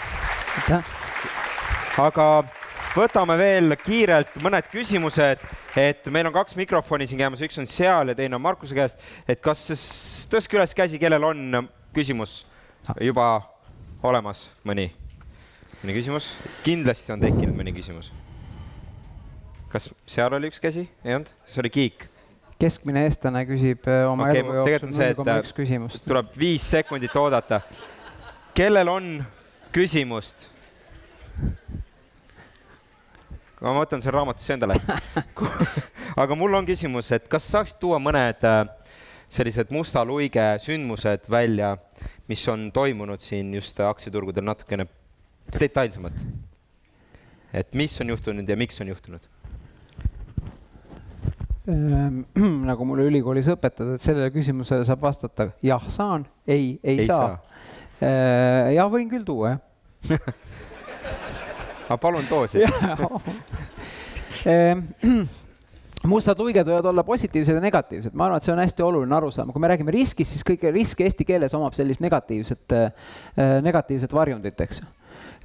aitäh! 0.62 0.93
aga 2.03 2.29
võtame 2.93 3.38
veel 3.38 3.77
kiirelt 3.84 4.41
mõned 4.41 4.69
küsimused 4.73 5.43
et 5.79 6.06
meil 6.13 6.27
on 6.29 6.34
kaks 6.36 6.56
mikrofoni 6.58 7.08
siin 7.10 7.21
käimas, 7.21 7.41
üks 7.45 7.58
on 7.62 7.69
seal 7.69 8.12
ja 8.12 8.17
teine 8.17 8.38
on 8.38 8.43
Markuse 8.43 8.75
käest, 8.77 8.99
et 9.27 9.41
kas 9.43 9.65
tõstke 10.32 10.60
üles 10.60 10.75
käsi, 10.77 10.99
kellel 11.01 11.25
on 11.25 11.63
küsimus 11.95 12.43
juba 13.01 13.27
olemas, 14.03 14.47
mõni, 14.67 14.91
mõni 15.84 15.98
küsimus? 15.98 16.30
kindlasti 16.63 17.12
on 17.12 17.24
tekkinud 17.24 17.58
mõni 17.58 17.74
küsimus. 17.76 18.10
kas 19.72 19.89
seal 20.08 20.34
oli 20.38 20.48
üks 20.52 20.62
käsi, 20.63 20.86
ei 21.04 21.17
olnud, 21.17 21.32
see 21.46 21.60
oli 21.63 21.72
Kiik? 21.74 22.08
keskmine 22.62 23.04
eestlane 23.10 23.43
küsib 23.50 23.89
äh, 23.91 24.06
oma 24.08 24.30
okay, 24.30 24.39
elu 24.39 24.56
jooksul 24.62 24.93
null 24.93 25.17
koma 25.19 25.38
üks 25.43 25.52
küsimust. 25.58 26.06
tuleb 26.08 26.32
viis 26.39 26.63
sekundit 26.72 27.15
oodata. 27.19 27.60
kellel 28.56 28.93
on 28.93 29.10
küsimust? 29.76 30.48
ma 33.60 33.76
võtan 33.76 34.00
selle 34.00 34.15
raamatusse 34.15 34.56
endale 34.56 34.80
aga 36.24 36.39
mul 36.39 36.62
on 36.62 36.67
küsimus, 36.69 37.12
et 37.12 37.28
kas 37.28 37.52
saaksid 37.52 37.82
tuua 37.84 38.00
mõned 38.00 38.48
äh, 38.48 38.63
sellised 39.28 39.76
musta 39.76 40.08
luige 40.08 40.54
sündmused 40.63 41.28
välja, 41.32 41.76
mis 42.32 42.48
on 42.48 42.69
toimunud 42.72 43.19
siin 43.19 43.52
just 43.58 43.80
aktsiaturgudel 43.84 44.48
natukene 44.48 44.88
detailsemalt? 45.60 46.17
et 47.53 47.75
mis 47.77 47.93
on 48.01 48.10
juhtunud 48.10 48.49
ja 48.49 48.58
miks 48.58 48.82
on 48.82 48.89
juhtunud? 48.89 49.27
Ehm, 51.67 52.23
nagu 52.69 52.86
mulle 52.88 53.06
ülikoolis 53.08 53.47
õpetati, 53.53 53.95
et 53.95 54.03
sellele 54.03 54.32
küsimusele 54.34 54.84
saab 54.88 55.03
vastata 55.06 55.51
jah, 55.63 55.86
saan, 55.93 56.25
ei, 56.47 56.73
ei 56.84 57.06
saa, 57.06 57.38
saa.. 57.38 57.69
Ehm, 58.01 58.73
jah, 58.75 58.89
võin 58.91 59.12
küll 59.12 59.23
tuua, 59.27 59.53
jah. 59.53 59.62
Aga 61.84 61.99
palun 61.99 62.27
too 62.27 62.47
siis. 62.51 62.67
Ehm, 64.49 64.82
mustad 66.12 66.39
luiged 66.41 66.67
võivad 66.67 66.89
olla 66.89 67.03
positiivsed 67.08 67.56
ja 67.56 67.62
negatiivsed, 67.63 68.15
ma 68.17 68.27
arvan, 68.27 68.41
et 68.41 68.47
see 68.47 68.51
on 68.51 68.60
hästi 68.60 68.84
oluline 68.84 69.15
aru 69.15 69.29
saama, 69.32 69.53
kui 69.56 69.63
me 69.63 69.69
räägime 69.71 69.93
riskist, 69.95 70.34
siis 70.34 70.43
kõige 70.47 70.71
risk 70.73 70.99
eesti 71.06 71.23
keeles 71.27 71.53
omab 71.56 71.77
sellist 71.77 72.03
negatiivset, 72.03 72.75
äh, 72.75 73.13
negatiivset 73.63 74.12
varjundit, 74.12 74.60
eks 74.65 74.82
ju. 74.82 74.89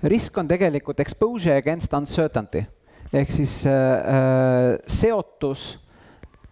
Risk 0.02 0.38
on 0.38 0.48
tegelikult 0.48 1.00
exposure 1.00 1.56
against 1.56 1.92
uncertainty 1.92 2.64
ehk 3.12 3.30
siis 3.32 3.66
äh, 3.66 3.72
äh 3.72 4.78
seotus 4.86 5.78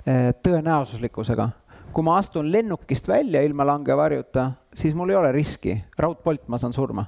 äh, 0.09 0.33
tõenäosuslikkusega. 0.43 1.49
kui 1.93 2.05
ma 2.05 2.19
astun 2.19 2.53
lennukist 2.53 3.09
välja 3.09 3.41
ilma 3.43 3.65
langevarjuta, 3.67 4.51
siis 4.75 4.95
mul 4.95 5.11
ei 5.11 5.17
ole 5.17 5.33
riski, 5.33 5.85
raudpolt, 5.99 6.49
ma 6.49 6.59
saan 6.59 6.73
surma 6.73 7.07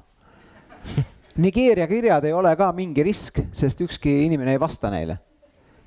Nigeeria 1.38 1.86
kirjad 1.86 2.24
ei 2.24 2.32
ole 2.32 2.50
ka 2.58 2.72
mingi 2.74 3.02
risk, 3.06 3.38
sest 3.54 3.80
ükski 3.84 4.24
inimene 4.24 4.56
ei 4.56 4.60
vasta 4.60 4.90
neile. 4.90 5.18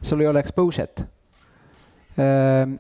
sul 0.02 0.22
ei 0.22 0.28
ole 0.28 0.42
exposure't. 0.42 1.04
Ehm, 2.18 2.74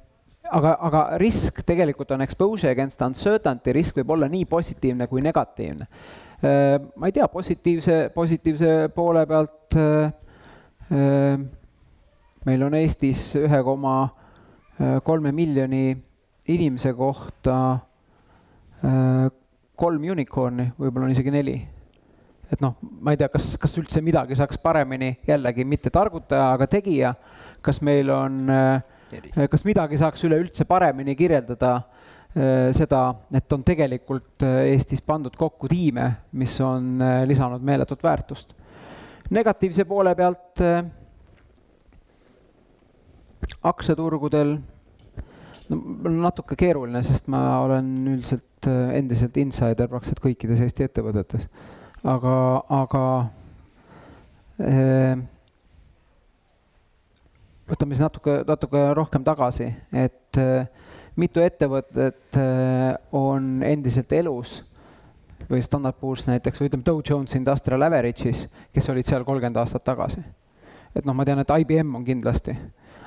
aga, 0.49 0.75
aga 0.87 1.01
risk 1.21 1.61
tegelikult 1.67 2.11
on 2.11 2.21
exposure 2.25 2.71
against 2.71 3.01
uncertainty, 3.05 3.73
risk 3.75 3.97
võib 3.99 4.15
olla 4.15 4.29
nii 4.31 4.45
positiivne 4.49 5.07
kui 5.07 5.21
negatiivne. 5.21 5.87
Ehm, 6.41 6.87
ma 6.95 7.09
ei 7.09 7.15
tea, 7.15 7.27
positiivse, 7.31 7.97
positiivse 8.15 8.71
poole 8.95 9.25
pealt 9.29 9.77
ehm, 9.77 11.45
meil 12.45 12.65
on 12.65 12.79
Eestis 12.79 13.35
ühe 13.37 13.61
koma 13.63 13.95
kolme 15.05 15.29
miljoni 15.31 15.91
inimese 16.49 16.89
kohta 16.97 17.55
kolm 19.77 20.07
unicorn'i, 20.09 20.71
võib-olla 20.79 21.05
on 21.05 21.13
isegi 21.13 21.33
neli 21.35 21.53
et 22.51 22.59
noh, 22.59 22.75
ma 22.81 23.13
ei 23.13 23.19
tea, 23.19 23.29
kas, 23.31 23.53
kas 23.59 23.77
üldse 23.79 24.01
midagi 24.03 24.35
saaks 24.35 24.59
paremini, 24.61 25.13
jällegi 25.27 25.63
mitte 25.67 25.91
targutaja, 25.93 26.51
aga 26.57 26.67
tegija, 26.71 27.13
kas 27.63 27.79
meil 27.85 28.11
on, 28.11 28.41
äh, 28.51 28.81
kas 29.51 29.65
midagi 29.67 29.99
saaks 29.99 30.23
üleüldse 30.27 30.65
paremini 30.69 31.15
kirjeldada 31.19 31.73
äh, 31.77 32.69
seda, 32.75 33.03
et 33.33 33.53
on 33.53 33.63
tegelikult 33.67 34.45
äh, 34.47 34.71
Eestis 34.73 35.03
pandud 35.05 35.35
kokku 35.37 35.69
tiime, 35.71 36.07
mis 36.31 36.57
on 36.65 37.01
lisanud 37.27 37.63
meeletut 37.63 38.03
väärtust. 38.03 38.55
negatiivse 39.31 39.85
poole 39.85 40.15
pealt 40.15 40.59
aktsiaturgudel 43.63 44.57
no 45.69 45.77
natuke 46.21 46.57
keeruline, 46.59 46.99
sest 47.03 47.29
ma 47.31 47.61
olen 47.63 47.93
üldiselt 48.11 48.67
endiselt 48.67 49.37
insider 49.37 49.87
praktiliselt 49.87 50.19
kõikides 50.21 50.59
Eesti 50.65 50.83
ettevõtetes 50.85 51.47
aga, 52.03 52.35
aga 52.69 53.03
eh, 54.57 55.15
võtame 57.71 57.95
siis 57.95 58.03
natuke, 58.03 58.41
natuke 58.47 58.83
rohkem 58.97 59.23
tagasi, 59.25 59.69
et 59.95 60.39
eh, 60.41 60.67
mitu 61.19 61.43
ettevõtet 61.43 62.39
eh, 62.39 62.91
on 63.15 63.63
endiselt 63.67 64.11
elus 64.15 64.59
või 65.49 65.63
Standard 65.65 65.97
Poor's 65.99 66.27
näiteks 66.27 66.61
või 66.61 66.69
ütleme 66.69 66.85
Dow 66.87 67.01
Jones 67.03 67.35
Industrial 67.35 67.87
Average'is, 67.87 68.45
kes 68.71 68.89
olid 68.93 69.09
seal 69.09 69.25
kolmkümmend 69.27 69.59
aastat 69.63 69.83
tagasi. 69.87 70.23
et 70.95 71.05
noh, 71.05 71.15
ma 71.15 71.25
tean, 71.25 71.39
et 71.39 71.51
IBM 71.63 71.95
on 71.95 72.05
kindlasti, 72.05 72.55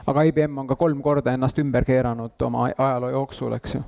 aga 0.07 0.25
IBM 0.29 0.59
on 0.59 0.69
ka 0.69 0.77
kolm 0.81 1.03
korda 1.03 1.33
ennast 1.37 1.59
ümber 1.61 1.85
keeranud 1.85 2.43
oma 2.43 2.71
ajaloo 2.73 3.11
jooksul, 3.19 3.53
eks 3.61 3.75
ju 3.79 3.83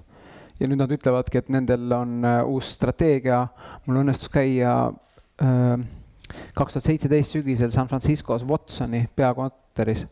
ja 0.61 0.69
nüüd 0.69 0.81
nad 0.81 0.93
ütlevadki, 0.93 1.41
et 1.41 1.51
nendel 1.53 1.93
on 1.93 2.25
äh, 2.25 2.41
uus 2.49 2.73
strateegia, 2.77 3.43
mul 3.87 4.01
õnnestus 4.01 4.33
käia 4.33 4.73
äh, 5.43 5.75
kaks 6.57 6.77
tuhat 6.77 6.87
seitseteist 6.87 7.37
sügisel 7.37 7.73
San 7.75 7.89
Franciscos 7.91 8.45
Watsoni 8.47 9.07
peakontoris. 9.17 10.07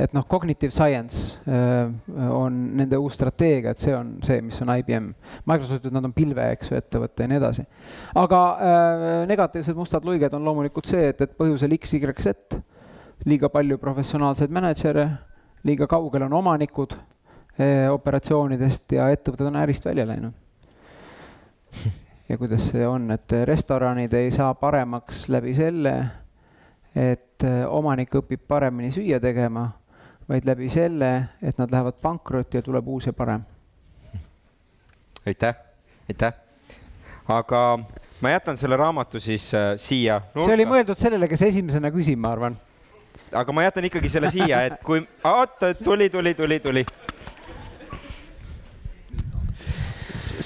Et 0.00 0.14
noh, 0.16 0.24
cognitive 0.30 0.72
science 0.72 1.36
äh, 1.44 1.90
on 2.32 2.56
nende 2.78 2.98
uus 2.98 3.14
strateegia, 3.18 3.74
et 3.74 3.82
see 3.82 3.94
on 3.96 4.16
see, 4.24 4.40
mis 4.44 4.60
on 4.64 4.72
IBM. 4.76 5.12
Microsoft, 5.50 5.90
nad 5.92 6.08
on 6.08 6.16
pilve, 6.16 6.46
eks 6.56 6.72
ju, 6.72 6.80
ettevõte 6.80 7.26
ja 7.26 7.30
nii 7.30 7.40
edasi. 7.40 7.66
aga 8.18 8.40
negatiivsed 9.28 9.76
mustad 9.76 10.04
luiged 10.08 10.34
on 10.34 10.44
loomulikult 10.44 10.88
see, 10.90 11.10
et, 11.12 11.20
et 11.20 11.36
põhjusel 11.36 11.76
X, 11.78 11.94
Y, 11.98 12.14
Z 12.22 12.60
liiga 13.28 13.50
palju 13.52 13.76
professionaalseid 13.78 14.52
mänedžere, 14.52 15.06
liiga 15.68 15.86
kaugel 15.90 16.24
on 16.24 16.38
omanikud 16.38 16.96
Eh, 17.60 17.90
operatsioonidest 17.92 18.94
ja 18.94 19.10
ettevõtted 19.12 19.48
on 19.50 19.58
ärist 19.60 19.84
välja 19.84 20.06
läinud. 20.08 20.32
ja 22.28 22.38
kuidas 22.38 22.70
see 22.70 22.86
on, 22.86 23.10
et 23.10 23.32
restoranid 23.44 24.14
ei 24.16 24.30
saa 24.32 24.54
paremaks 24.54 25.26
läbi 25.28 25.52
selle, 25.54 25.92
et 26.94 27.44
eh, 27.46 27.62
omanik 27.68 28.14
õpib 28.20 28.42
paremini 28.48 28.90
süüa 28.94 29.20
tegema, 29.22 29.68
vaid 30.28 30.46
läbi 30.46 30.68
selle, 30.70 31.10
et 31.42 31.58
nad 31.58 31.72
lähevad 31.72 31.98
pankrotti 32.02 32.60
ja 32.60 32.62
tuleb 32.66 32.88
uus 32.88 33.06
ja 33.06 33.12
parem. 33.12 33.42
aitäh, 35.26 35.54
aitäh. 36.08 36.32
aga 37.28 37.78
ma 38.22 38.30
jätan 38.30 38.56
selle 38.56 38.76
raamatu 38.76 39.20
siis 39.20 39.52
äh, 39.54 39.76
siia. 39.76 40.20
see 40.44 40.54
oli 40.54 40.66
mõeldud 40.66 40.98
sellele, 40.98 41.28
kes 41.28 41.42
esimesena 41.42 41.90
küsib, 41.90 42.18
ma 42.18 42.32
arvan. 42.32 42.58
aga 43.32 43.52
ma 43.52 43.62
jätan 43.62 43.84
ikkagi 43.84 44.08
selle 44.08 44.30
siia, 44.30 44.64
et 44.66 44.82
kui, 44.82 45.06
oot, 45.24 45.62
tuli, 45.84 46.10
tuli, 46.10 46.34
tuli, 46.34 46.60
tuli 46.60 46.86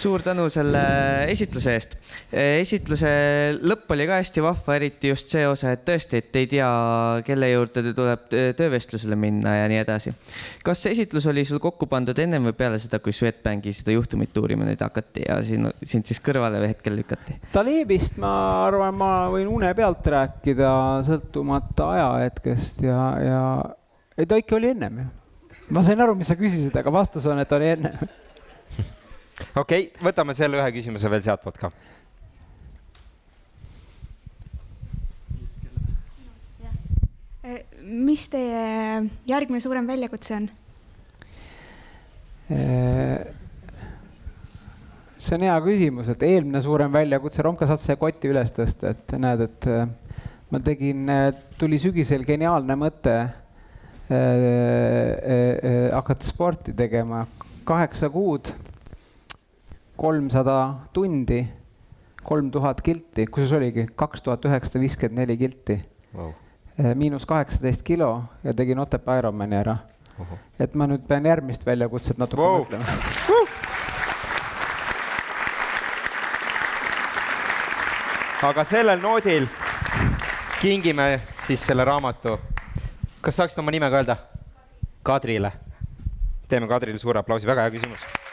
suur 0.05 0.23
tänu 0.25 0.45
selle 0.53 0.81
esitluse 1.33 1.75
eest. 1.79 1.95
esitluse 2.35 3.11
lõpp 3.65 3.93
oli 3.95 4.07
ka 4.09 4.19
hästi 4.21 4.43
vahva, 4.45 4.77
eriti 4.77 5.11
just 5.13 5.31
see 5.33 5.47
osa, 5.49 5.73
et 5.75 5.85
tõesti, 5.87 6.21
et 6.21 6.39
ei 6.41 6.49
tea, 6.51 6.69
kelle 7.25 7.49
juurde 7.49 7.85
tuleb 7.97 8.27
töövestlusele 8.59 9.17
minna 9.19 9.55
ja 9.63 9.69
nii 9.71 9.81
edasi. 9.81 10.13
kas 10.65 10.83
see 10.85 10.93
esitlus 10.97 11.29
oli 11.31 11.47
sul 11.49 11.63
kokku 11.63 11.89
pandud 11.91 12.19
ennem 12.21 12.51
või 12.51 12.57
peale 12.59 12.81
seda, 12.83 13.01
kui 13.05 13.15
Swedbanki 13.17 13.73
seda 13.77 13.95
juhtumit 13.97 14.37
uurima 14.41 14.67
nüüd 14.69 14.83
hakati 14.85 15.25
ja 15.25 15.39
siin, 15.47 15.71
sind 15.83 16.11
siis 16.11 16.21
kõrvale 16.25 16.61
või 16.61 16.73
hetkel 16.75 16.99
lükati? 17.01 17.39
Talibist 17.55 18.19
ma 18.21 18.35
arvan, 18.67 18.97
ma 18.99 19.13
võin 19.33 19.49
une 19.51 19.71
pealt 19.79 20.05
rääkida, 20.17 20.75
sõltumata 21.09 21.89
ajahetkest 21.95 22.85
ja, 22.85 22.99
ja 23.25 23.41
ei 24.19 24.29
ta 24.29 24.37
ikka 24.41 24.59
oli 24.59 24.75
ennem 24.75 25.01
ju. 25.01 25.09
ma 25.73 25.87
sain 25.87 26.05
aru, 26.05 26.19
mis 26.19 26.29
sa 26.29 26.37
küsisid, 26.37 26.77
aga 26.77 26.93
vastus 26.93 27.25
on, 27.31 27.41
et 27.41 27.57
oli 27.57 27.73
ennem 27.79 28.05
okei 29.55 29.89
okay,, 29.89 29.91
võtame 30.05 30.35
selle 30.37 30.61
ühe 30.61 30.73
küsimuse 30.77 31.11
veel 31.11 31.25
sealtpoolt 31.27 31.61
ka. 31.61 31.73
mis 37.85 38.25
teie 38.33 38.61
järgmine 39.29 39.61
suurem 39.61 39.87
väljakutse 39.87 40.37
on? 40.39 40.47
see 45.25 45.37
on 45.39 45.45
hea 45.47 45.57
küsimus, 45.65 46.09
et 46.13 46.23
eelmine 46.27 46.61
suurem 46.65 46.93
väljakutse, 46.93 47.43
Romka, 47.45 47.69
saad 47.69 47.81
see 47.81 47.97
koti 48.01 48.29
üles 48.33 48.53
tõsta, 48.53 48.93
et 48.93 49.15
näed, 49.21 49.45
et 49.47 49.69
ma 50.53 50.61
tegin, 50.65 51.09
tuli 51.59 51.79
sügisel 51.81 52.27
geniaalne 52.29 52.77
mõte 52.79 53.15
äh, 53.17 53.33
äh, 54.13 55.89
hakata 55.95 56.29
sporti 56.29 56.75
tegema, 56.77 57.25
kaheksa 57.65 58.11
kuud, 58.13 58.53
kolmsada 59.97 60.75
tundi, 60.93 61.45
kolm 62.23 62.51
tuhat 62.51 62.81
kilti, 62.83 63.27
kusjuures 63.27 63.53
oligi 63.59 63.87
kaks 63.97 64.23
tuhat 64.23 64.45
üheksasada 64.45 64.81
viiskümmend 64.83 65.19
neli 65.23 65.37
kilti 65.39 65.79
wow.. 66.17 66.33
miinus 66.95 67.27
kaheksateist 67.27 67.83
kilo 67.83 68.25
ja 68.45 68.55
tegin 68.55 68.79
Otepää 68.79 69.19
Ironmani 69.19 69.57
ära. 69.57 69.77
et 70.61 70.75
ma 70.75 70.87
nüüd 70.87 71.07
pean 71.09 71.27
järgmist 71.27 71.67
väljakutset 71.67 72.19
natuke 72.19 72.43
wow. 72.43 72.65
mõtlema 72.65 72.85
uh!. 73.31 73.49
aga 78.51 78.65
sellel 78.65 79.01
noodil 79.01 79.47
kingime 80.61 81.21
siis 81.47 81.67
selle 81.67 81.85
raamatu. 81.85 82.39
kas 83.21 83.37
saaksite 83.37 83.61
oma 83.61 83.71
nime 83.71 83.91
ka 83.91 83.97
öelda? 84.03 84.17
Kadrile. 85.03 85.53
teeme 86.49 86.69
Kadrile 86.69 86.99
suure 86.99 87.21
aplausi, 87.21 87.47
väga 87.47 87.63
hea 87.63 87.71
küsimus. 87.71 88.24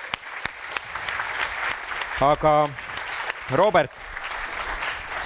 Aga 2.22 2.70
Robert, 3.58 3.92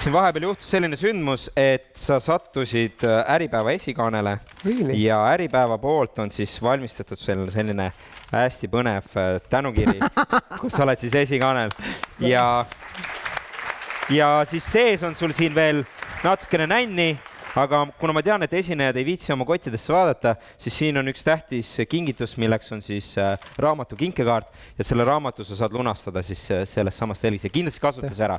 siin 0.00 0.14
vahepeal 0.14 0.48
juhtus 0.48 0.70
selline 0.70 0.96
sündmus, 0.98 1.46
et 1.56 1.90
sa 1.98 2.18
sattusid 2.22 3.04
äh, 3.04 3.34
Äripäeva 3.34 3.74
esikaanele. 3.76 4.38
Really? 4.64 4.96
ja 5.04 5.18
Äripäeva 5.34 5.78
poolt 5.78 6.18
on 6.18 6.32
siis 6.32 6.56
valmistatud 6.62 7.20
sulle 7.20 7.50
selline 7.52 7.90
hästi 8.32 8.70
põnev 8.72 9.12
äh, 9.20 9.36
tänukiri, 9.50 9.98
kus 10.60 10.76
sa 10.76 10.84
oled 10.86 11.00
siis 11.00 11.14
esikaanel. 11.14 11.74
Ja, 12.20 12.64
ja 14.10 14.30
siis 14.48 14.66
sees 14.72 15.04
on 15.06 15.14
sul 15.14 15.36
siin 15.36 15.54
veel 15.54 15.84
natukene 16.24 16.66
nänni, 16.70 17.12
aga 17.56 17.86
kuna 18.00 18.12
ma 18.16 18.22
tean, 18.24 18.44
et 18.44 18.52
esinejad 18.58 18.96
ei 19.00 19.06
viitsi 19.06 19.32
oma 19.34 19.46
kottidesse 19.48 19.94
vaadata, 19.94 20.34
siis 20.60 20.76
siin 20.82 21.00
on 21.00 21.08
üks 21.12 21.24
tähtis 21.26 21.70
kingitus, 21.88 22.36
milleks 22.40 22.72
on 22.76 22.82
siis 22.84 23.12
äh, 23.20 23.36
raamatu 23.62 23.96
kinkekaart 23.96 24.48
ja 24.78 24.84
selle 24.84 25.06
raamatu 25.08 25.44
sa 25.44 25.56
saad 25.62 25.76
lunastada 25.76 26.22
siis 26.26 26.44
äh, 26.52 26.64
sellest 26.68 27.00
samast 27.00 27.24
Elvis 27.24 27.46
ja 27.48 27.52
kindlasti 27.52 27.80
kasuta 27.80 28.12
see 28.12 28.28
ära. 28.28 28.38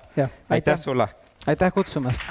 aitäh 0.50 0.80
sulle. 0.80 1.08
aitäh 1.48 1.74
kutsumast. 1.74 2.22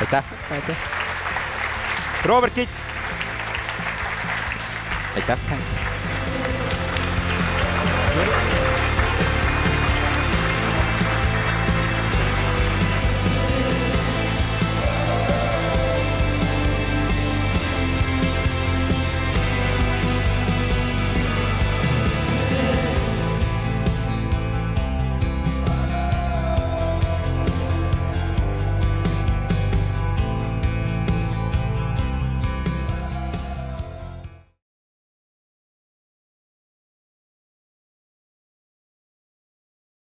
aitäh. 0.00 0.24
aitäh. 0.50 0.76
Robert 2.24 2.54
Kitt. 2.54 2.70
aitäh. 5.16 5.38